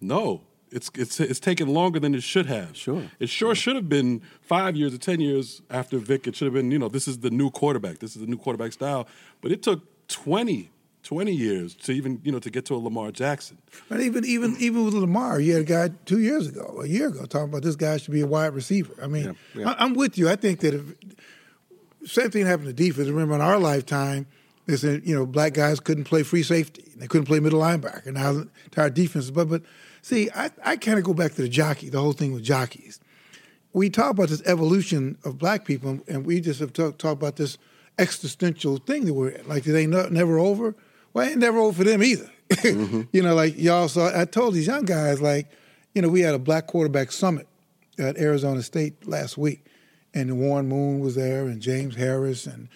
[0.00, 0.42] no.
[0.70, 2.76] It's, it's it's taken longer than it should have.
[2.76, 3.02] Sure.
[3.18, 6.26] It sure should have been five years or ten years after Vick.
[6.26, 7.98] It should have been, you know, this is the new quarterback.
[7.98, 9.08] This is the new quarterback style.
[9.40, 10.70] But it took 20,
[11.02, 13.58] 20 years to even, you know, to get to a Lamar Jackson.
[13.88, 17.08] But even even even with Lamar, you had a guy two years ago, a year
[17.08, 18.94] ago, talking about this guy should be a wide receiver.
[19.02, 19.70] I mean, Yeah, yeah.
[19.70, 20.28] I, I'm with you.
[20.28, 20.94] I think that if
[22.04, 23.08] same thing happened to defense.
[23.08, 24.26] Remember, in our lifetime,
[24.66, 28.12] they said you know black guys couldn't play free safety, they couldn't play middle linebacker.
[28.12, 29.62] Now the entire defense, but but
[30.08, 33.00] see, I I kind of go back to the jockey, the whole thing with jockeys.
[33.72, 37.36] We talk about this evolution of black people, and we just have talked talk about
[37.36, 37.58] this
[37.98, 39.46] existential thing that we're in.
[39.46, 40.74] Like, they no, never over?
[41.12, 42.30] Well, it ain't never over for them either.
[43.12, 45.48] you know, like y'all saw, I told these young guys, like,
[45.94, 47.46] you know, we had a black quarterback summit
[47.98, 49.66] at Arizona State last week,
[50.14, 52.68] and Warren Moon was there, and James Harris, and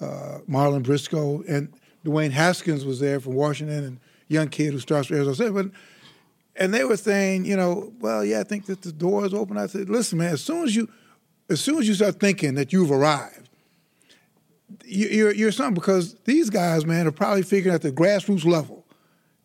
[0.00, 1.72] uh, Marlon Briscoe, and
[2.04, 5.52] Dwayne Haskins was there from Washington, and young kid who starts for Arizona State.
[5.54, 5.66] But
[6.60, 9.56] and they were saying, you know, well, yeah, I think that the door is open.
[9.56, 10.88] I said, listen, man, as soon as you,
[11.48, 13.48] as soon as you start thinking that you've arrived,
[14.84, 18.86] you- you're you're something because these guys, man, are probably figuring at the grassroots level,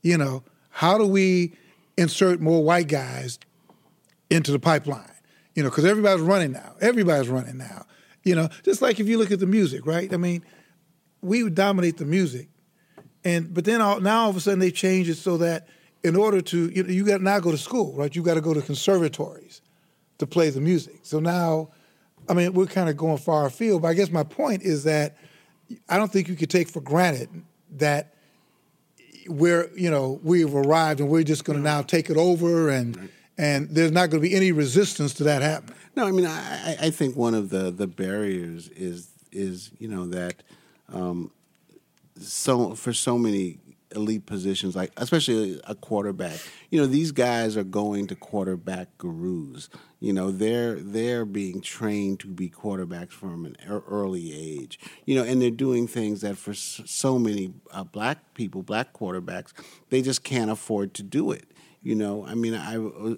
[0.04, 1.54] you know, how do we
[1.98, 3.40] insert more white guys
[4.30, 5.10] into the pipeline?
[5.56, 6.76] You know, because everybody's running now.
[6.82, 7.86] Everybody's running now.
[8.24, 10.12] You know, just like if you look at the music, right?
[10.14, 10.44] I mean,
[11.22, 12.50] we would dominate the music,
[13.24, 15.68] and but then all, now all of a sudden they change it so that
[16.06, 18.16] in order to you know, you got to now go to school, right?
[18.16, 19.62] You got to go to conservatories
[20.20, 21.00] to play the music.
[21.04, 21.70] So now,
[22.30, 23.82] I mean, we're kind of going far afield.
[23.82, 25.18] But I guess my point is that
[25.90, 27.30] I don't think you could take for granted
[27.78, 28.14] that
[29.28, 33.10] we're you know we've arrived and we're just going to now take it over and
[33.38, 35.76] and there's not going to be any resistance to that happening.
[35.96, 39.88] No, I mean, I, I- I think one of the, the barriers is is you
[39.88, 40.36] know that
[40.94, 41.32] um,
[42.22, 43.58] so for so many
[43.96, 46.40] elite positions, like especially a quarterback.
[46.70, 49.70] You know, these guys are going to quarterback gurus.
[50.00, 54.80] You know, they're they're being trained to be quarterbacks from an early age.
[55.06, 59.54] You know, and they're doing things that for so many uh, black people, black quarterbacks,
[59.90, 61.46] they just can't afford to do it.
[61.86, 62.74] You know, I mean, I,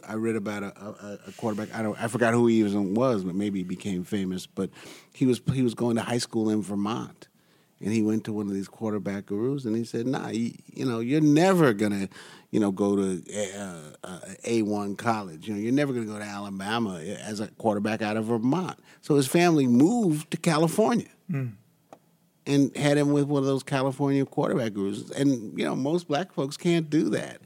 [0.05, 1.73] I read about a, a, a quarterback.
[1.73, 4.45] I don't, I forgot who he even was, but maybe he became famous.
[4.45, 4.71] But
[5.13, 7.26] he was he was going to high school in Vermont,
[7.79, 10.85] and he went to one of these quarterback gurus, and he said, "Nah, you, you
[10.85, 12.09] know, you're never gonna,
[12.51, 15.47] you know, go to eh, uh, uh, a one college.
[15.47, 18.79] You know, you're never gonna go to Alabama eh, as a quarterback out of Vermont."
[19.01, 21.47] So his family moved to California hmm.
[22.45, 25.11] and had him with one of those California quarterback gurus.
[25.11, 27.41] And you know, most black folks can't do that.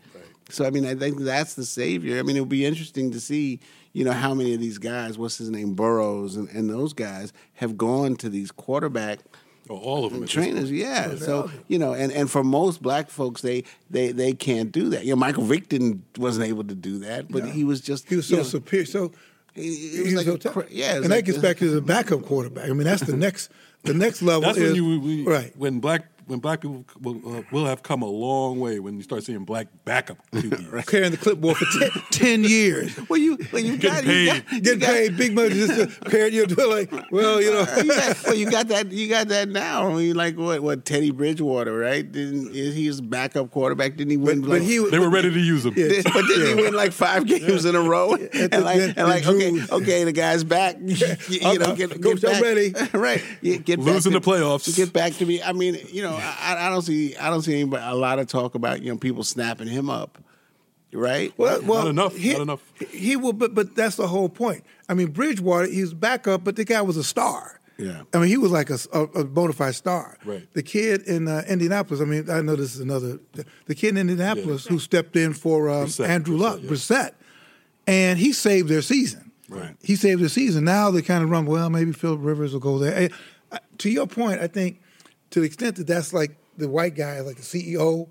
[0.49, 2.19] So I mean, I think that's the savior.
[2.19, 3.59] I mean, it would be interesting to see,
[3.93, 7.31] you know, how many of these guys, what's his name, Burrows, and, and those guys
[7.53, 9.19] have gone to these quarterback
[9.69, 10.25] All of them.
[10.27, 10.71] trainers.
[10.71, 11.15] Yeah.
[11.15, 15.05] So you know, and, and for most black folks, they they they can't do that.
[15.05, 18.15] You know, Michael Vick didn't wasn't able to do that, but he was just He
[18.15, 18.85] was so know, superior.
[18.85, 19.11] So
[19.55, 20.71] It- it he was like so tough.
[20.71, 22.69] yeah, and that gets back to the backup quarterback.
[22.69, 23.49] I mean, that's the next
[23.83, 25.55] the next level That's is when you we, right.
[25.57, 29.03] when black when black people will, uh, will have come a long way when you
[29.03, 30.87] start seeing black backup QBs.
[30.87, 32.97] Carrying the clipboard for 10, 10 years.
[33.09, 34.45] Well, you well you got, you paid.
[34.45, 37.65] got, you got- paid big money just to carry your like, well, you know.
[37.77, 38.91] you got, well, you got that.
[38.91, 39.89] You got that now.
[39.89, 40.61] I mean, like what?
[40.63, 40.85] What?
[40.85, 42.09] Teddy Bridgewater, right?
[42.09, 43.97] Didn't is he was backup quarterback?
[43.97, 44.41] Didn't he win?
[44.41, 45.73] But, like, but he They were ready to use him.
[45.73, 48.13] Did- but didn't he win like five games in a row?
[48.13, 50.77] And the- like, and like okay, okay, the guy's back.
[50.79, 50.95] You,
[51.27, 51.75] you know, Uh-uh.
[51.75, 52.41] get, get back.
[52.41, 52.73] ready.
[52.93, 53.21] right?
[53.41, 54.73] Get back Losing to- the playoffs.
[54.75, 55.41] Get back to me.
[55.41, 58.27] I mean, you know, I, I don't see, I don't see anybody, a lot of
[58.27, 60.17] talk about you know people snapping him up,
[60.93, 61.33] right?
[61.37, 62.61] Well, well, enough, He, not enough.
[62.91, 64.63] He will, but but that's the whole point.
[64.89, 67.59] I mean, Bridgewater, he's backup, but the guy was a star.
[67.77, 68.03] Yeah.
[68.13, 70.17] I mean, he was like a, a, a bona fide star.
[70.23, 70.47] Right.
[70.53, 71.99] The kid in uh, Indianapolis.
[71.99, 73.19] I mean, I know this is another.
[73.33, 77.07] The, the kid in Indianapolis who stepped in for um, Brissett, Andrew Luck, Brissett, yeah.
[77.07, 77.11] Brissett,
[77.87, 79.31] and he saved their season.
[79.49, 79.75] Right.
[79.81, 80.63] He saved their season.
[80.63, 81.45] Now they kind of run.
[81.45, 82.93] Well, maybe Philip Rivers will go there.
[82.93, 83.09] Hey,
[83.51, 84.79] uh, to your point, I think
[85.31, 88.07] to the extent that that's like the white guy, like the CEO,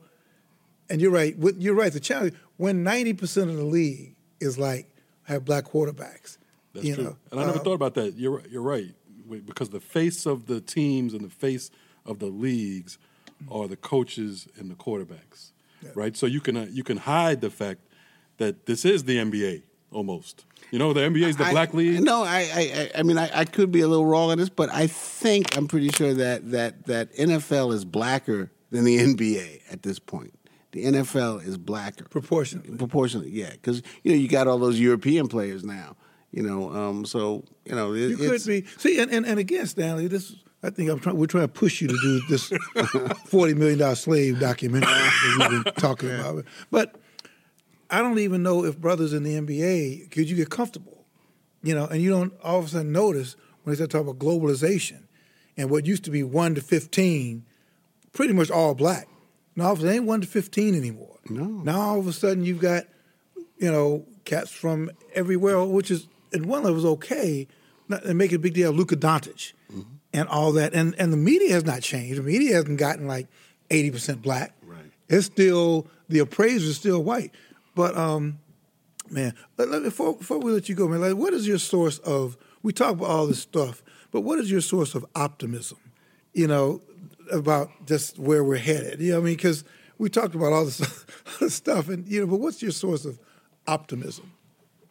[0.88, 1.34] and you're right.
[1.58, 1.92] You're right.
[1.92, 4.88] The challenge when ninety percent of the league is like
[5.24, 6.38] have black quarterbacks.
[6.74, 7.04] That's you true.
[7.04, 8.14] know, and I never uh, thought about that.
[8.14, 8.94] You're you're right
[9.46, 11.70] because the face of the teams and the face
[12.04, 12.98] of the leagues
[13.50, 15.52] are the coaches and the quarterbacks,
[15.94, 16.16] right?
[16.16, 17.80] So you can uh, you can hide the fact
[18.38, 19.62] that this is the NBA
[19.92, 20.44] almost.
[20.70, 22.02] You know, the NBA is the I- black league.
[22.02, 24.48] No, I, I, I- I mean, I, I could be a little wrong on this,
[24.48, 29.62] but I think I'm pretty sure that that that NFL is blacker than the NBA
[29.70, 30.32] at this point.
[30.72, 32.76] The NFL is blacker proportionately.
[32.76, 35.96] proportionally, yeah, because you know you got all those European players now.
[36.30, 39.40] You know, um, so you know it, You could it's, be see, and, and, and
[39.40, 41.16] again, Stanley, this I think I'm trying.
[41.16, 42.52] We're trying to push you to do this
[43.26, 46.44] forty million dollar slave documentary that we've been talking about.
[46.70, 46.94] But
[47.90, 51.04] I don't even know if brothers in the NBA could you get comfortable,
[51.62, 54.18] you know, and you don't all of a sudden notice when they start talking about
[54.18, 55.02] globalization
[55.56, 57.44] and what used to be one to fifteen,
[58.12, 59.08] pretty much all black.
[59.56, 61.18] Now all of a sudden ain't one to fifteen anymore.
[61.28, 61.44] No.
[61.44, 62.84] Now all of a sudden you've got
[63.60, 67.46] you know, cats from everywhere, which is at one level is okay,
[67.88, 69.82] not, and make a big deal of Luka Doncic mm-hmm.
[70.12, 70.74] and all that.
[70.74, 72.18] And and the media has not changed.
[72.18, 73.28] The media hasn't gotten like
[73.70, 74.54] eighty percent black.
[74.62, 74.90] Right.
[75.08, 77.32] It's still the appraiser is still white.
[77.74, 78.38] But um,
[79.10, 81.98] man, let- let- before before we let you go, man, like, what is your source
[81.98, 82.36] of?
[82.62, 85.78] We talk about all this stuff, but what is your source of optimism?
[86.34, 86.82] You know,
[87.32, 89.00] about just where we're headed.
[89.00, 89.64] You know, I mean, because
[89.98, 90.80] we talked about all this
[91.36, 93.18] other stuff, and you know, but what's your source of
[93.66, 94.32] optimism?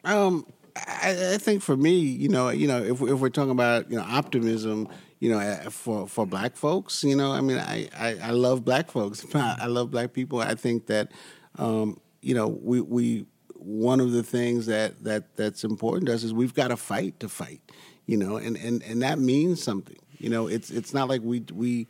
[0.04, 3.90] Um, I, I think for me, you know, you know, if if we're talking about
[3.90, 4.88] you know optimism,
[5.20, 8.64] you know, uh, for for black folks, you know, I mean, I I, I love
[8.64, 9.24] black folks.
[9.34, 10.40] I love black people.
[10.40, 11.12] I think that,
[11.58, 16.22] um, you know, we we one of the things that that that's important to us
[16.22, 17.60] is we've got to fight to fight,
[18.06, 19.96] you know, and and and that means something.
[20.18, 21.86] You know, it's it's not like we we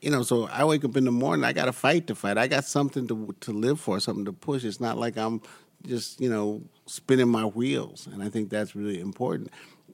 [0.00, 1.44] you know, so I wake up in the morning.
[1.44, 2.38] I got to fight to fight.
[2.38, 4.64] I got something to to live for, something to push.
[4.64, 5.40] It's not like I'm
[5.86, 9.50] just you know spinning my wheels, and I think that's really important.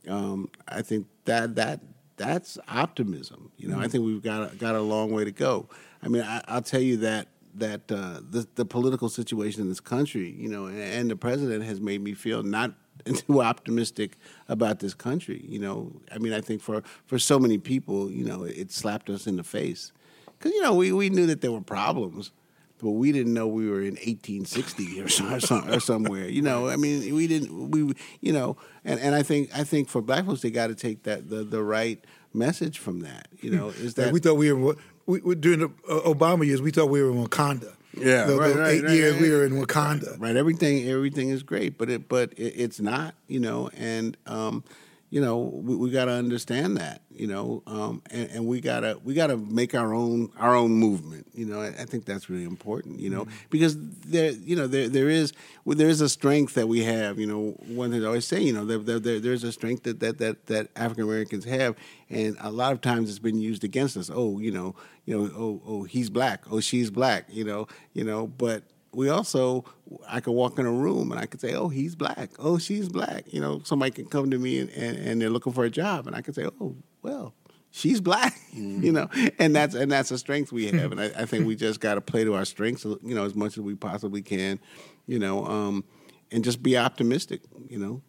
[0.07, 1.81] Um, I think that that
[2.17, 3.53] that's optimism.
[3.57, 5.69] You know, I think we've got got a long way to go.
[6.03, 9.81] I mean, I, I'll tell you that that uh, the the political situation in this
[9.81, 12.73] country, you know, and, and the president has made me feel not
[13.05, 14.17] too optimistic
[14.49, 15.45] about this country.
[15.49, 19.11] You know, I mean, I think for for so many people, you know, it slapped
[19.11, 19.93] us in the face
[20.39, 22.33] because you know we we knew that there were problems.
[22.81, 26.29] But we didn't know we were in 1860 or, or, some, or somewhere.
[26.29, 27.73] You know, I mean, we didn't.
[27.73, 30.77] We, you know, and, and I think I think for black folks, they got to
[30.77, 31.99] take that the, the right
[32.33, 33.27] message from that.
[33.41, 34.77] You know, is that we thought we were
[35.09, 37.75] we, we during the uh, Obama years, we thought we were in Wakanda.
[37.97, 40.21] Yeah, the, right, the right, eight right, years we were in Wakanda.
[40.21, 40.37] Right.
[40.37, 44.63] Everything everything is great, but it but it, it's not, you know, and um,
[45.11, 48.99] you know, we, we got to understand that, you know, um, and, and we gotta
[49.03, 51.27] we gotta make our own our own movement.
[51.33, 53.01] You know, I, I think that's really important.
[53.01, 55.33] You know, because there you know there there is
[55.65, 57.19] well, there is a strength that we have.
[57.19, 59.85] You know, one thing I always say, you know, there, there, there there's a strength
[59.85, 61.75] that that that, that African Americans have,
[62.11, 64.11] and a lot of times it's been used against us.
[64.13, 64.75] Oh, you know,
[65.07, 68.63] you know, oh oh he's black, oh she's black, you know, you know, but
[68.99, 69.65] we also
[70.09, 72.31] I could walk in a room and I could say, "Oh, he's black.
[72.41, 75.53] Oh, she's black." You know, somebody can come to me and, and, and they're looking
[75.53, 77.33] for a job, and I could say, "Oh, well,
[77.71, 81.25] she's black." You know, and that's and that's a strength we have, and I, I
[81.27, 83.77] think we just got to play to our strengths, you know, as much as we
[83.77, 84.59] possibly can,
[85.07, 85.85] you know, um,
[86.33, 87.43] and just be optimistic.
[87.69, 88.03] You know,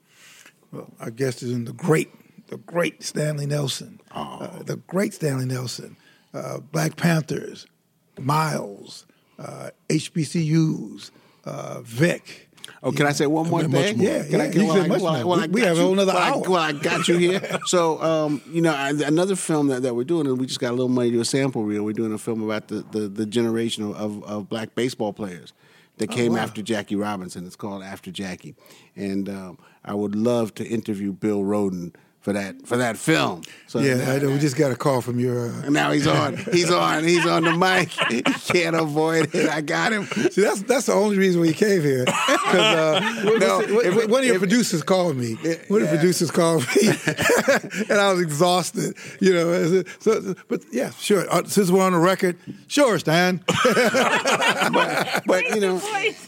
[0.72, 2.10] Well, our guest is in the great,
[2.48, 5.98] the great Stanley Nelson, uh, the great Stanley Nelson,
[6.34, 7.68] uh, Black Panthers,
[8.18, 9.06] Miles,
[9.40, 11.12] uh, HBCUs,
[11.46, 12.50] uh, Vick.
[12.84, 14.00] Oh, can I say one more thing?
[14.00, 15.92] Yeah, can I, yeah, can, you well, I- well, well, We- I we have you-
[15.92, 16.42] another well, I- hour.
[16.42, 17.60] well, I got you here.
[17.66, 20.70] so, um, you know, I- another film that, that we're doing, and we just got
[20.70, 21.84] a little money to do a sample reel.
[21.84, 25.52] We're doing a film about the, the, the generation of, of, black baseball players
[25.98, 26.40] that came wow.
[26.40, 27.46] after Jackie Robinson.
[27.46, 28.56] It's called After Jackie.
[28.96, 31.94] And um, I would love to interview Bill Rhoden
[32.30, 33.42] for that for that film.
[33.66, 34.30] So Yeah, now- I know.
[34.30, 35.50] we just got a call from your.
[35.50, 36.38] Uh, now he's on.
[36.38, 37.04] He's on.
[37.04, 37.90] He's on the mic.
[38.10, 39.48] He can't avoid it.
[39.50, 40.06] I got him.
[40.06, 42.06] see, that's that's the only reason we came here.
[42.50, 45.36] 'Cause, uh, No, what's it- what- if one of your if- producers called me.
[45.70, 46.90] One of the producers called me,
[47.90, 48.96] and I was exhausted.
[49.20, 51.26] You know, so but yeah, sure.
[51.32, 53.42] Uh, since we're on the record, sure, Stan.
[54.74, 55.80] but, but you know,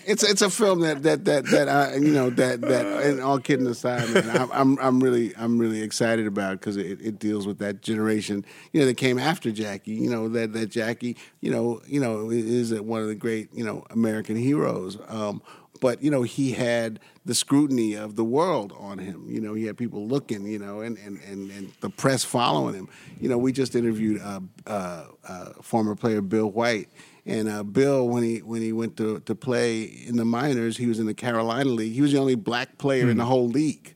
[0.05, 3.39] it's it's a film that that that that I you know that that and all
[3.39, 7.45] kidding aside, man, I'm I'm, I'm really I'm really excited about because it, it deals
[7.45, 9.91] with that generation you know that came after Jackie.
[9.91, 13.65] You know that that Jackie you know you know is one of the great you
[13.65, 14.97] know American heroes.
[15.09, 15.41] Um,
[15.81, 19.25] but you know he had the scrutiny of the world on him.
[19.27, 20.47] You know he had people looking.
[20.47, 22.87] You know and and and, and the press following him.
[23.19, 26.87] You know we just interviewed uh, uh, uh, former player Bill White.
[27.25, 30.87] And uh, Bill, when he when he went to, to play in the minors, he
[30.87, 31.93] was in the Carolina League.
[31.93, 33.93] He was the only black player in the whole league,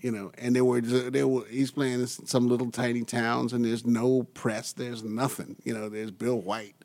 [0.00, 0.32] you know.
[0.38, 4.24] And they were they were he's playing in some little tiny towns, and there's no
[4.34, 5.88] press, there's nothing, you know.
[5.88, 6.76] There's Bill White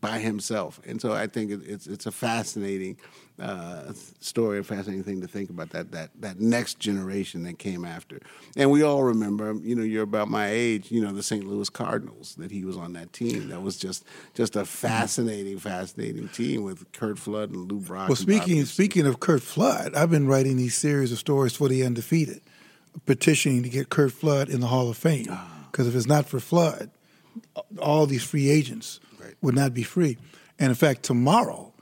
[0.00, 2.96] by himself, and so I think it, it's it's a fascinating
[3.40, 7.84] uh, story, a fascinating thing to think about that that that next generation that came
[7.84, 8.20] after.
[8.56, 11.46] And we all remember, you know, you're about my age, you know, the St.
[11.46, 13.48] Louis Cardinals that he was on that team.
[13.48, 18.08] That was just just a fascinating, fascinating team with Curt Flood and Lou Brock.
[18.08, 21.84] Well, speaking speaking of Curt Flood, I've been writing these series of stories for the
[21.84, 22.40] undefeated,
[23.06, 25.26] petitioning to get Curt Flood in the Hall of Fame.
[25.30, 25.68] Ah.
[25.70, 26.90] Because if it's not for Flood,
[27.78, 29.34] all these free agents Right.
[29.42, 30.18] would not be free.
[30.58, 31.72] And in fact, tomorrow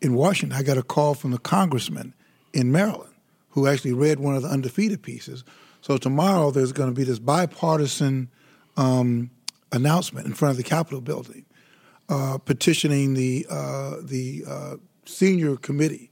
[0.00, 2.14] in Washington, I got a call from the congressman
[2.52, 3.14] in Maryland
[3.50, 5.44] who actually read one of the undefeated pieces.
[5.80, 8.28] So tomorrow there's going to be this bipartisan
[8.76, 9.30] um,
[9.72, 11.46] announcement in front of the Capitol building
[12.08, 16.10] uh, petitioning the uh, the uh, senior committee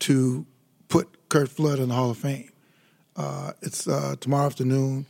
[0.00, 0.46] to
[0.88, 2.50] put Curt Flood in the Hall of Fame.
[3.16, 5.06] Uh, it's uh, tomorrow afternoon,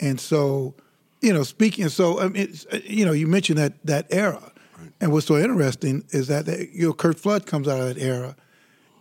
[0.00, 0.74] and so
[1.20, 1.88] you know, speaking.
[1.88, 4.52] So I mean, uh, you know, you mentioned that that era,
[5.00, 8.36] and what's so interesting is that you know Curt Flood comes out of that era,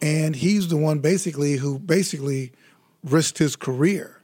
[0.02, 2.52] and he's the one basically who basically
[3.04, 4.22] risked his career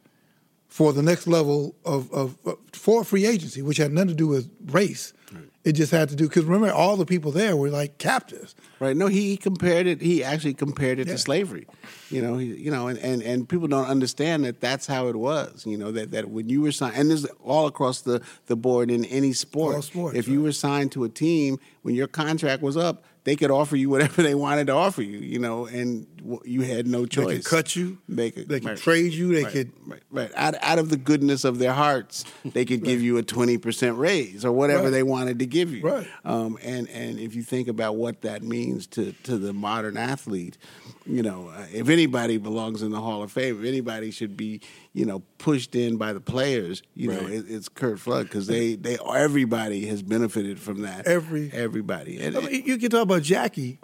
[0.68, 4.28] for the next level of, of, of for free agency, which had nothing to do
[4.28, 5.14] with race.
[5.63, 8.55] It just had to do because remember all the people there were like captives.
[8.79, 8.97] Right.
[8.97, 10.01] No, he compared it.
[10.01, 11.13] He actually compared it Yeah.
[11.13, 11.67] to slavery.
[12.09, 12.38] You know.
[12.38, 15.65] He, you know, and, and, and people don't understand that that's how it was.
[15.65, 18.55] You know that, that when you were signed, and this is all across the, the
[18.55, 19.75] board in any sport.
[19.75, 23.36] All sports, if you were signed to a team when your contract was up, they
[23.36, 25.19] could offer you whatever they wanted to offer you.
[25.19, 26.07] You know, and
[26.45, 27.28] you had no choice.
[27.28, 27.97] They could cut you.
[28.09, 28.78] They could, They could right.
[28.78, 29.34] trade you.
[29.34, 29.72] They Right, could.
[29.86, 30.32] right, right.
[30.36, 33.97] Out, out of the goodness of their hearts, they could give you a twenty percent
[33.97, 35.82] raise or whatever they wanted to give you.
[35.83, 36.08] Right.
[36.25, 40.58] Um, and and if you think about what that means to to the modern athlete,
[41.05, 44.62] you know, uh, if anybody belongs in the Hall of Fame, if anybody should be,
[44.93, 48.75] you know, pushed in by the players, you know, it, it's Curt Flood because they
[48.75, 51.08] they everybody has benefited from that.
[51.08, 52.20] Every- everybody.
[52.21, 53.79] And, I mean, you can talk about Jackie,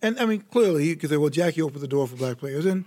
[0.00, 2.64] and I mean clearly you could say, well, Jackie opened the door for black players,
[2.66, 2.84] and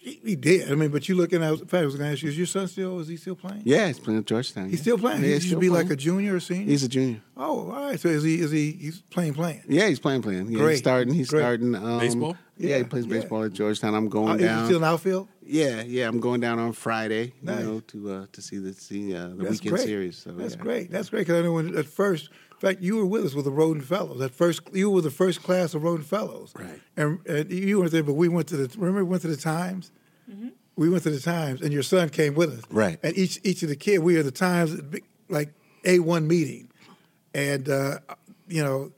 [0.00, 0.70] he, he did.
[0.70, 1.42] I mean, but you look at.
[1.42, 3.00] In fact, I was going to ask you: Is your son still?
[3.00, 3.62] Is he still playing?
[3.64, 4.68] yeah, he's playing at Georgetown.
[4.70, 4.82] He's yeah.
[4.82, 5.22] still playing.
[5.22, 6.66] Yeah, he should still be like a junior or senior.
[6.66, 7.20] He's a junior.
[7.36, 7.98] oh, all right.
[8.00, 8.40] So is he?
[8.40, 8.72] Is he?
[8.72, 9.62] He's playing, playing.
[9.68, 10.50] Yeah, he's playing, playing.
[10.50, 10.70] Yeah, Great.
[10.70, 11.14] he's starting.
[11.14, 11.40] He's Great.
[11.40, 12.36] starting um, Baseball?
[12.56, 13.14] Yeah, Yeah, he plays yeah.
[13.20, 13.94] baseball at Georgetown.
[13.94, 14.64] I'm going Uh, is he down.
[14.66, 15.28] still in outfield?
[15.44, 17.32] Yeah, yeah, I'm going down on Friday.
[17.42, 17.60] Nice.
[17.60, 19.86] You know, to uh, to see the see uh, the That's weekend great.
[19.86, 20.18] series.
[20.18, 20.60] So That's yeah.
[20.62, 20.90] great.
[20.90, 23.44] That's great because I know when at first In fact, you were with us with
[23.44, 24.18] the Rhoden Fellows.
[24.18, 26.52] That first, you were the first class of Rhoden Fellows.
[26.56, 26.80] Right.
[26.96, 28.76] And, and you weren't there, but we went to the.
[28.78, 29.92] Remember, we went to the Times.
[30.74, 32.64] We went to the Times, and your son came with us.
[32.70, 32.98] Right.
[33.02, 35.52] And each each of the kids, we were the Times, big- like
[35.84, 36.68] a one meeting,
[37.34, 37.98] and uh,
[38.48, 38.92] you know,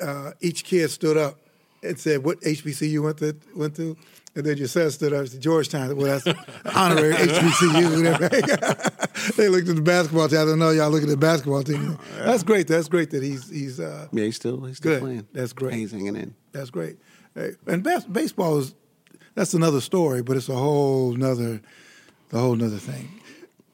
[0.00, 1.38] uh, each kid stood up
[1.82, 3.96] and said what HBCU you went to went to,
[4.34, 5.94] and then your son stood up and said Georgetown.
[5.96, 6.26] Well, that's
[6.76, 9.32] honorary HBCU.
[9.36, 10.38] they looked at the basketball team.
[10.40, 11.98] I don't know y'all look at the basketball team.
[12.18, 12.66] That's great.
[12.68, 15.00] That's great that he's he's uh, Yeah, he's still he's still Good.
[15.02, 15.26] playing.
[15.32, 15.74] That's great.
[15.74, 16.34] He's hanging in.
[16.52, 16.96] that's great.
[17.34, 18.74] Hey, And bas- baseball is
[19.34, 21.60] that's another story, but it's a whole nother
[22.30, 23.08] the whole nother thing.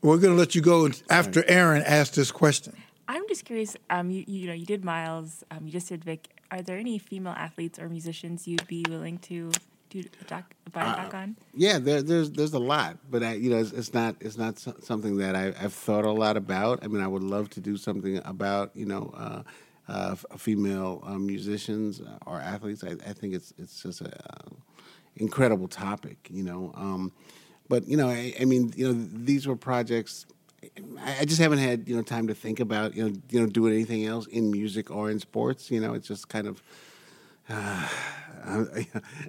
[0.02, 2.74] We're going to let you go after Aaron asked this question.
[3.08, 3.76] I'm just curious.
[3.90, 5.42] Um, you, you know, you did Miles.
[5.50, 6.28] Um, you just did Vick.
[6.52, 9.50] Are there any female athletes or musicians you'd be willing to
[9.90, 11.36] do a doc, a biodoc on?
[11.54, 14.58] Yeah, there, there's there's a lot, but I, you know, it's, it's not it's not
[14.58, 16.84] so- something that I, I've thought a lot about.
[16.84, 19.42] I mean, I would love to do something about you know uh,
[19.88, 22.84] uh, f- female um, musicians or athletes.
[22.84, 24.50] I, I think it's it's just a uh,
[25.16, 26.72] incredible topic, you know.
[26.74, 27.12] Um,
[27.68, 30.26] but you know, I, I mean, you know, these were projects.
[31.00, 33.46] I I just haven't had you know time to think about you know you know
[33.46, 35.70] doing anything else in music or in sports.
[35.70, 36.62] You know, it's just kind of.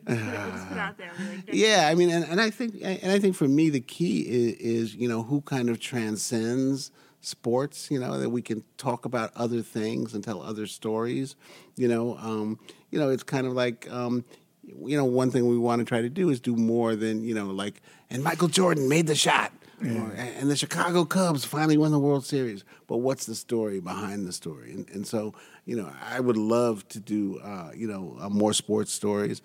[0.07, 1.11] Just put out there.
[1.17, 3.79] be like, Yeah, I mean, and, and I think, and I think for me, the
[3.79, 6.91] key is, is, you know, who kind of transcends
[7.21, 7.89] sports.
[7.91, 11.35] You know, that we can talk about other things and tell other stories.
[11.75, 12.59] You know, um,
[12.91, 14.23] you know, it's kind of like, um,
[14.63, 17.33] you know, one thing we want to try to do is do more than you
[17.33, 19.51] know, like, and Michael Jordan made the shot.
[19.81, 22.65] Or, and the Chicago Cubs finally won the World Series.
[22.87, 24.73] But what's the story behind the story?
[24.73, 25.33] And, and so,
[25.69, 29.43] you know, I would love to do, uh, you know, uh, more sports stories.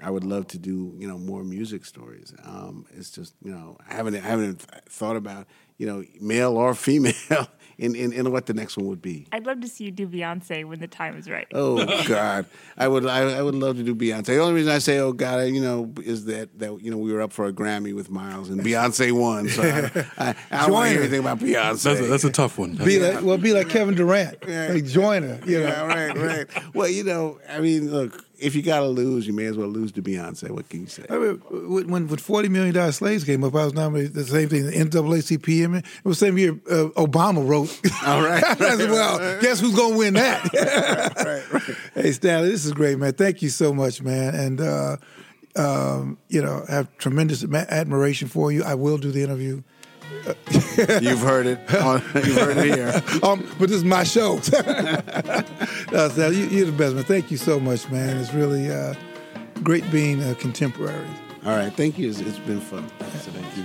[0.00, 2.32] I would love to do you know more music stories.
[2.44, 5.46] Um, it's just you know I haven't I haven't thought about
[5.78, 7.14] you know male or female
[7.78, 9.26] in, in, in what the next one would be.
[9.32, 11.46] I'd love to see you do Beyonce when the time is right.
[11.52, 12.46] Oh God,
[12.76, 14.26] I would I, I would love to do Beyonce.
[14.26, 17.12] The only reason I say oh God, you know, is that that you know we
[17.12, 20.72] were up for a Grammy with Miles and Beyonce won, so I, I, I don't
[20.72, 21.82] want to hear Join anything about Beyonce.
[21.82, 22.76] That's a, that's a tough one.
[22.76, 25.66] Be like, well, be like Kevin Durant, like Joyner, you know.
[25.66, 26.74] yeah, right, right.
[26.74, 29.68] Well, you know, I mean, look, if you got to lose, you may as well
[29.68, 30.50] lose to Beyonce.
[30.50, 31.04] What can you say?
[31.08, 34.14] I mean, when when forty million dollar slaves came up, I was nominated.
[34.14, 35.76] The same thing, the NAACP.
[35.78, 37.80] It was the same year uh, Obama wrote.
[38.06, 38.42] All right.
[38.60, 40.52] I said, well, guess who's gonna win that?
[41.16, 41.76] right, right.
[41.94, 43.12] hey, Stanley, this is great, man.
[43.12, 44.34] Thank you so much, man.
[44.34, 44.96] And uh,
[45.56, 48.64] um, you know, I have tremendous admiration for you.
[48.64, 49.62] I will do the interview.
[51.02, 51.74] You've heard it.
[51.74, 53.02] On, you've heard it here.
[53.22, 54.36] Um, but this is my show.
[55.92, 57.04] no, you, you're the best, man.
[57.04, 58.16] Thank you so much, man.
[58.18, 58.94] It's really uh,
[59.62, 61.08] great being a contemporary.
[61.44, 61.72] All right.
[61.72, 62.08] Thank you.
[62.10, 62.84] It's, it's been fun.
[63.00, 63.06] You.
[63.06, 63.64] Thank you.